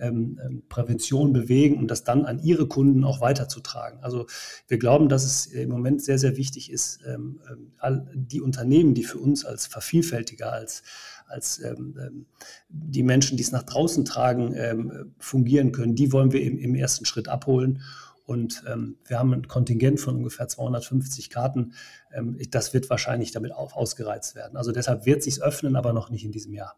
ähm, 0.00 0.38
ähm, 0.44 0.62
Prävention 0.68 1.32
bewegen 1.32 1.76
und 1.76 1.90
das 1.90 2.04
dann 2.04 2.24
an 2.24 2.38
ihre 2.38 2.68
Kunden 2.68 3.04
auch 3.04 3.20
weiterzutragen. 3.20 3.98
Also 4.02 4.26
wir 4.68 4.78
glauben, 4.78 5.08
dass 5.08 5.24
es 5.24 5.46
im 5.46 5.70
Moment 5.70 6.02
sehr, 6.02 6.18
sehr 6.18 6.36
wichtig 6.36 6.70
ist, 6.70 7.00
ähm, 7.06 7.40
ähm 7.50 7.72
all 7.78 8.10
die 8.14 8.40
Unternehmen, 8.40 8.94
die 8.94 9.04
für 9.04 9.18
uns 9.18 9.44
als 9.44 9.66
Vervielfältiger, 9.66 10.52
als 10.52 10.82
als 11.28 11.62
ähm, 11.62 11.96
ähm, 12.00 12.26
die 12.68 13.02
Menschen, 13.02 13.36
die 13.36 13.42
es 13.42 13.52
nach 13.52 13.62
draußen 13.62 14.04
tragen, 14.04 14.54
ähm, 14.54 15.14
fungieren 15.18 15.72
können, 15.72 15.94
die 15.94 16.12
wollen 16.12 16.32
wir 16.32 16.42
im, 16.42 16.58
im 16.58 16.74
ersten 16.74 17.04
Schritt 17.04 17.28
abholen. 17.28 17.82
Und 18.24 18.62
ähm, 18.70 18.96
wir 19.06 19.18
haben 19.18 19.32
ein 19.32 19.48
Kontingent 19.48 20.00
von 20.00 20.16
ungefähr 20.16 20.48
250 20.48 21.30
Karten. 21.30 21.72
Ähm, 22.12 22.38
das 22.50 22.74
wird 22.74 22.90
wahrscheinlich 22.90 23.32
damit 23.32 23.52
auch 23.52 23.74
ausgereizt 23.74 24.34
werden. 24.34 24.56
Also 24.56 24.70
deshalb 24.70 25.06
wird 25.06 25.22
sich 25.22 25.42
öffnen, 25.42 25.76
aber 25.76 25.94
noch 25.94 26.10
nicht 26.10 26.24
in 26.24 26.32
diesem 26.32 26.52
Jahr. 26.52 26.76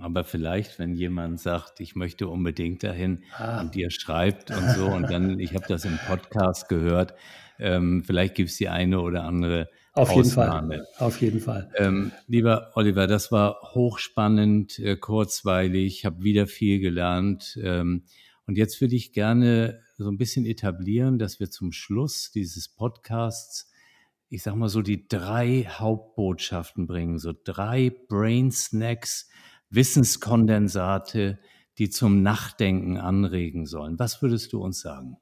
Aber 0.00 0.22
vielleicht, 0.22 0.78
wenn 0.78 0.94
jemand 0.94 1.40
sagt, 1.40 1.80
ich 1.80 1.96
möchte 1.96 2.28
unbedingt 2.28 2.82
dahin 2.82 3.24
ah. 3.36 3.60
und 3.60 3.74
dir 3.74 3.90
schreibt 3.90 4.50
und 4.50 4.70
so, 4.70 4.86
und 4.86 5.10
dann, 5.10 5.40
ich 5.40 5.54
habe 5.54 5.64
das 5.66 5.84
im 5.84 5.98
Podcast 6.06 6.68
gehört, 6.68 7.14
ähm, 7.58 8.04
vielleicht 8.04 8.36
gibt 8.36 8.50
es 8.50 8.56
die 8.56 8.68
eine 8.68 9.00
oder 9.00 9.24
andere 9.24 9.68
auf 9.92 10.12
jeden 10.14 10.30
Fall. 10.30 10.86
Auf 10.98 11.20
jeden 11.20 11.40
Fall. 11.40 11.70
Ähm, 11.76 12.12
lieber 12.26 12.70
Oliver, 12.74 13.06
das 13.06 13.32
war 13.32 13.58
hochspannend, 13.74 14.78
äh, 14.78 14.96
kurzweilig, 14.96 15.98
ich 15.98 16.04
habe 16.04 16.22
wieder 16.22 16.46
viel 16.46 16.78
gelernt. 16.78 17.58
Ähm, 17.62 18.04
und 18.46 18.56
jetzt 18.56 18.80
würde 18.80 18.96
ich 18.96 19.12
gerne 19.12 19.80
so 19.96 20.08
ein 20.08 20.16
bisschen 20.16 20.46
etablieren, 20.46 21.18
dass 21.18 21.40
wir 21.40 21.50
zum 21.50 21.72
Schluss 21.72 22.30
dieses 22.32 22.68
Podcasts, 22.68 23.70
ich 24.28 24.42
sag 24.42 24.54
mal 24.54 24.68
so, 24.68 24.82
die 24.82 25.08
drei 25.08 25.66
Hauptbotschaften 25.68 26.86
bringen, 26.86 27.18
so 27.18 27.32
drei 27.44 27.92
Brain 28.08 28.50
Snacks, 28.50 29.28
Wissenskondensate, 29.70 31.38
die 31.78 31.90
zum 31.90 32.22
Nachdenken 32.22 32.96
anregen 32.96 33.66
sollen. 33.66 33.98
Was 33.98 34.22
würdest 34.22 34.52
du 34.52 34.62
uns 34.62 34.80
sagen? 34.80 35.16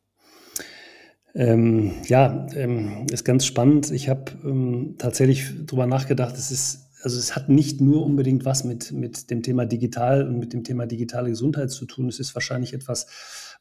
Ähm, 1.34 1.94
ja, 2.06 2.46
ähm, 2.54 3.06
ist 3.10 3.24
ganz 3.24 3.44
spannend. 3.44 3.90
Ich 3.90 4.08
habe 4.08 4.32
ähm, 4.44 4.96
tatsächlich 4.98 5.52
darüber 5.66 5.86
nachgedacht, 5.86 6.36
es 6.36 6.50
ist, 6.50 6.90
also 7.02 7.18
es 7.18 7.36
hat 7.36 7.48
nicht 7.48 7.80
nur 7.80 8.04
unbedingt 8.04 8.44
was 8.44 8.64
mit, 8.64 8.92
mit 8.92 9.30
dem 9.30 9.42
Thema 9.42 9.66
digital 9.66 10.26
und 10.26 10.38
mit 10.38 10.52
dem 10.52 10.64
Thema 10.64 10.86
digitale 10.86 11.30
Gesundheit 11.30 11.70
zu 11.70 11.84
tun. 11.84 12.08
Es 12.08 12.18
ist 12.18 12.34
wahrscheinlich 12.34 12.72
etwas, 12.72 13.06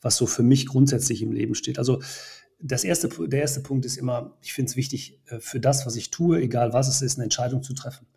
was 0.01 0.15
so 0.15 0.25
für 0.25 0.43
mich 0.43 0.65
grundsätzlich 0.65 1.21
im 1.21 1.31
Leben 1.31 1.55
steht. 1.55 1.77
Also 1.77 2.01
das 2.59 2.83
erste, 2.83 3.09
der 3.27 3.41
erste 3.41 3.59
Punkt 3.59 3.85
ist 3.85 3.97
immer, 3.97 4.37
ich 4.41 4.53
finde 4.53 4.71
es 4.71 4.75
wichtig, 4.75 5.21
äh, 5.27 5.39
für 5.39 5.59
das, 5.59 5.85
was 5.85 5.95
ich 5.95 6.09
tue, 6.09 6.41
egal 6.41 6.73
was 6.73 6.87
es 6.87 7.01
ist, 7.01 7.17
eine 7.17 7.25
Entscheidung 7.25 7.63
zu 7.63 7.73
treffen 7.73 8.07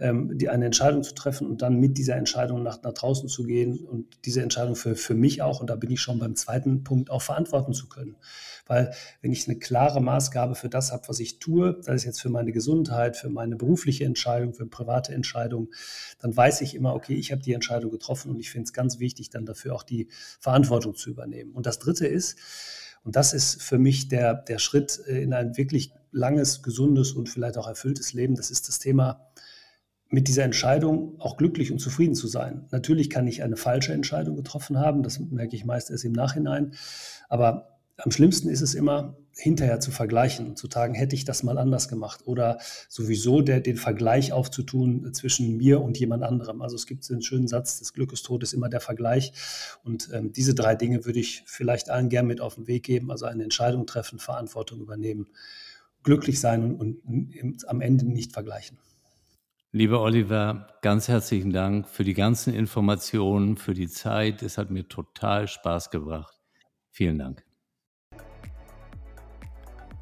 ähm, 0.00 0.36
die, 0.36 0.48
eine 0.48 0.64
Entscheidung 0.64 1.02
zu 1.02 1.14
treffen 1.14 1.46
und 1.46 1.62
dann 1.62 1.76
mit 1.76 1.98
dieser 1.98 2.16
Entscheidung 2.16 2.62
nach, 2.62 2.82
nach 2.82 2.92
draußen 2.92 3.28
zu 3.28 3.44
gehen 3.44 3.78
und 3.78 4.06
diese 4.24 4.42
Entscheidung 4.42 4.74
für, 4.74 4.96
für 4.96 5.14
mich 5.14 5.42
auch, 5.42 5.60
und 5.60 5.68
da 5.68 5.76
bin 5.76 5.90
ich 5.90 6.00
schon 6.00 6.18
beim 6.18 6.34
zweiten 6.36 6.82
Punkt, 6.84 7.10
auch 7.10 7.22
verantworten 7.22 7.74
zu 7.74 7.88
können. 7.88 8.16
Weil 8.66 8.92
wenn 9.20 9.32
ich 9.32 9.46
eine 9.48 9.58
klare 9.58 10.00
Maßgabe 10.00 10.54
für 10.54 10.68
das 10.68 10.92
habe, 10.92 11.08
was 11.08 11.20
ich 11.20 11.38
tue, 11.38 11.76
sei 11.80 11.94
es 11.94 12.04
jetzt 12.04 12.20
für 12.20 12.30
meine 12.30 12.52
Gesundheit, 12.52 13.16
für 13.16 13.28
meine 13.28 13.56
berufliche 13.56 14.04
Entscheidung, 14.04 14.54
für 14.54 14.66
private 14.66 15.12
Entscheidung, 15.12 15.70
dann 16.20 16.36
weiß 16.36 16.62
ich 16.62 16.74
immer, 16.74 16.94
okay, 16.94 17.14
ich 17.14 17.32
habe 17.32 17.42
die 17.42 17.52
Entscheidung 17.52 17.90
getroffen 17.90 18.30
und 18.30 18.40
ich 18.40 18.50
finde 18.50 18.64
es 18.64 18.72
ganz 18.72 18.98
wichtig, 18.98 19.30
dann 19.30 19.44
dafür 19.44 19.74
auch 19.74 19.82
die 19.82 20.08
Verantwortung 20.38 20.94
zu 20.94 21.10
übernehmen. 21.10 21.52
Und 21.52 21.66
das 21.66 21.78
Dritte 21.78 22.06
ist, 22.06 22.38
und 23.02 23.16
das 23.16 23.32
ist 23.32 23.62
für 23.62 23.78
mich 23.78 24.08
der, 24.08 24.34
der 24.34 24.58
Schritt 24.58 24.98
in 24.98 25.32
ein 25.32 25.56
wirklich 25.56 25.92
langes, 26.12 26.62
gesundes 26.62 27.12
und 27.12 27.28
vielleicht 27.28 27.56
auch 27.56 27.66
erfülltes 27.66 28.12
Leben. 28.12 28.34
Das 28.34 28.50
ist 28.50 28.68
das 28.68 28.78
Thema 28.78 29.30
mit 30.10 30.28
dieser 30.28 30.42
Entscheidung 30.44 31.14
auch 31.20 31.36
glücklich 31.36 31.72
und 31.72 31.78
zufrieden 31.78 32.14
zu 32.14 32.26
sein. 32.26 32.66
Natürlich 32.70 33.10
kann 33.10 33.26
ich 33.26 33.42
eine 33.42 33.56
falsche 33.56 33.92
Entscheidung 33.92 34.36
getroffen 34.36 34.78
haben, 34.78 35.02
das 35.02 35.20
merke 35.20 35.56
ich 35.56 35.64
meist 35.64 35.90
erst 35.90 36.04
im 36.04 36.12
Nachhinein, 36.12 36.74
aber 37.28 37.78
am 37.96 38.10
schlimmsten 38.10 38.48
ist 38.48 38.60
es 38.60 38.74
immer, 38.74 39.16
hinterher 39.32 39.80
zu 39.80 39.90
vergleichen 39.90 40.48
und 40.48 40.58
zu 40.58 40.68
sagen, 40.70 40.94
hätte 40.94 41.14
ich 41.14 41.24
das 41.24 41.42
mal 41.42 41.56
anders 41.56 41.88
gemacht 41.88 42.22
oder 42.26 42.58
sowieso 42.88 43.40
der, 43.40 43.60
den 43.60 43.76
Vergleich 43.76 44.32
aufzutun 44.32 45.14
zwischen 45.14 45.56
mir 45.56 45.80
und 45.80 45.98
jemand 45.98 46.24
anderem. 46.24 46.62
Also 46.62 46.76
es 46.76 46.86
gibt 46.86 47.08
den 47.08 47.22
schönen 47.22 47.48
Satz, 47.48 47.78
das 47.78 47.92
Glück 47.92 48.12
ist 48.12 48.26
tot 48.26 48.42
ist 48.42 48.52
immer 48.52 48.68
der 48.68 48.80
Vergleich 48.80 49.32
und 49.82 50.10
ähm, 50.12 50.32
diese 50.32 50.54
drei 50.54 50.74
Dinge 50.74 51.04
würde 51.06 51.20
ich 51.20 51.42
vielleicht 51.46 51.90
allen 51.90 52.08
gern 52.08 52.26
mit 52.26 52.40
auf 52.40 52.56
den 52.56 52.66
Weg 52.66 52.82
geben, 52.82 53.10
also 53.10 53.26
eine 53.26 53.44
Entscheidung 53.44 53.86
treffen, 53.86 54.18
Verantwortung 54.18 54.80
übernehmen, 54.80 55.28
glücklich 56.02 56.40
sein 56.40 56.74
und, 56.74 57.02
und 57.04 57.68
am 57.68 57.80
Ende 57.80 58.06
nicht 58.06 58.32
vergleichen. 58.32 58.78
Lieber 59.72 60.00
Oliver, 60.00 60.66
ganz 60.82 61.06
herzlichen 61.06 61.52
Dank 61.52 61.88
für 61.88 62.02
die 62.02 62.14
ganzen 62.14 62.52
Informationen, 62.52 63.56
für 63.56 63.72
die 63.72 63.86
Zeit. 63.86 64.42
Es 64.42 64.58
hat 64.58 64.72
mir 64.72 64.88
total 64.88 65.46
Spaß 65.46 65.90
gebracht. 65.90 66.40
Vielen 66.90 67.20
Dank. 67.20 67.44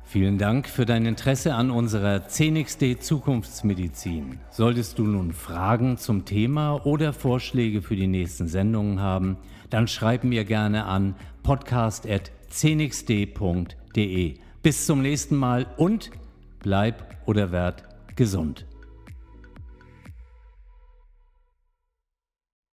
Vielen 0.05 0.39
Dank 0.39 0.71
für 0.71 0.87
dein 0.87 1.05
Interesse 1.05 1.55
an 1.55 1.71
unserer 1.71 2.27
CNXD 2.27 2.99
Zukunftsmedizin. 2.99 4.41
Solltest 4.51 4.99
du 4.99 5.05
nun 5.05 5.35
Fragen 5.35 5.99
zum 5.99 6.25
Thema 6.25 6.87
oder 6.87 7.13
Vorschläge 7.13 7.83
für 7.83 7.95
die 7.95 8.07
nächsten 8.07 8.49
Sendungen 8.49 9.01
haben, 9.01 9.37
dann 9.69 9.87
schreib 9.87 10.25
mir 10.25 10.47
gerne 10.47 10.87
an 10.87 11.15
podcast.cnxd.de. 11.43 14.35
Bis 14.63 14.87
zum 14.87 15.03
nächsten 15.03 15.37
Mal 15.37 15.67
und 15.77 16.11
bleib 16.61 17.19
oder 17.27 17.53
werd 17.53 17.85
gesund. 18.17 18.65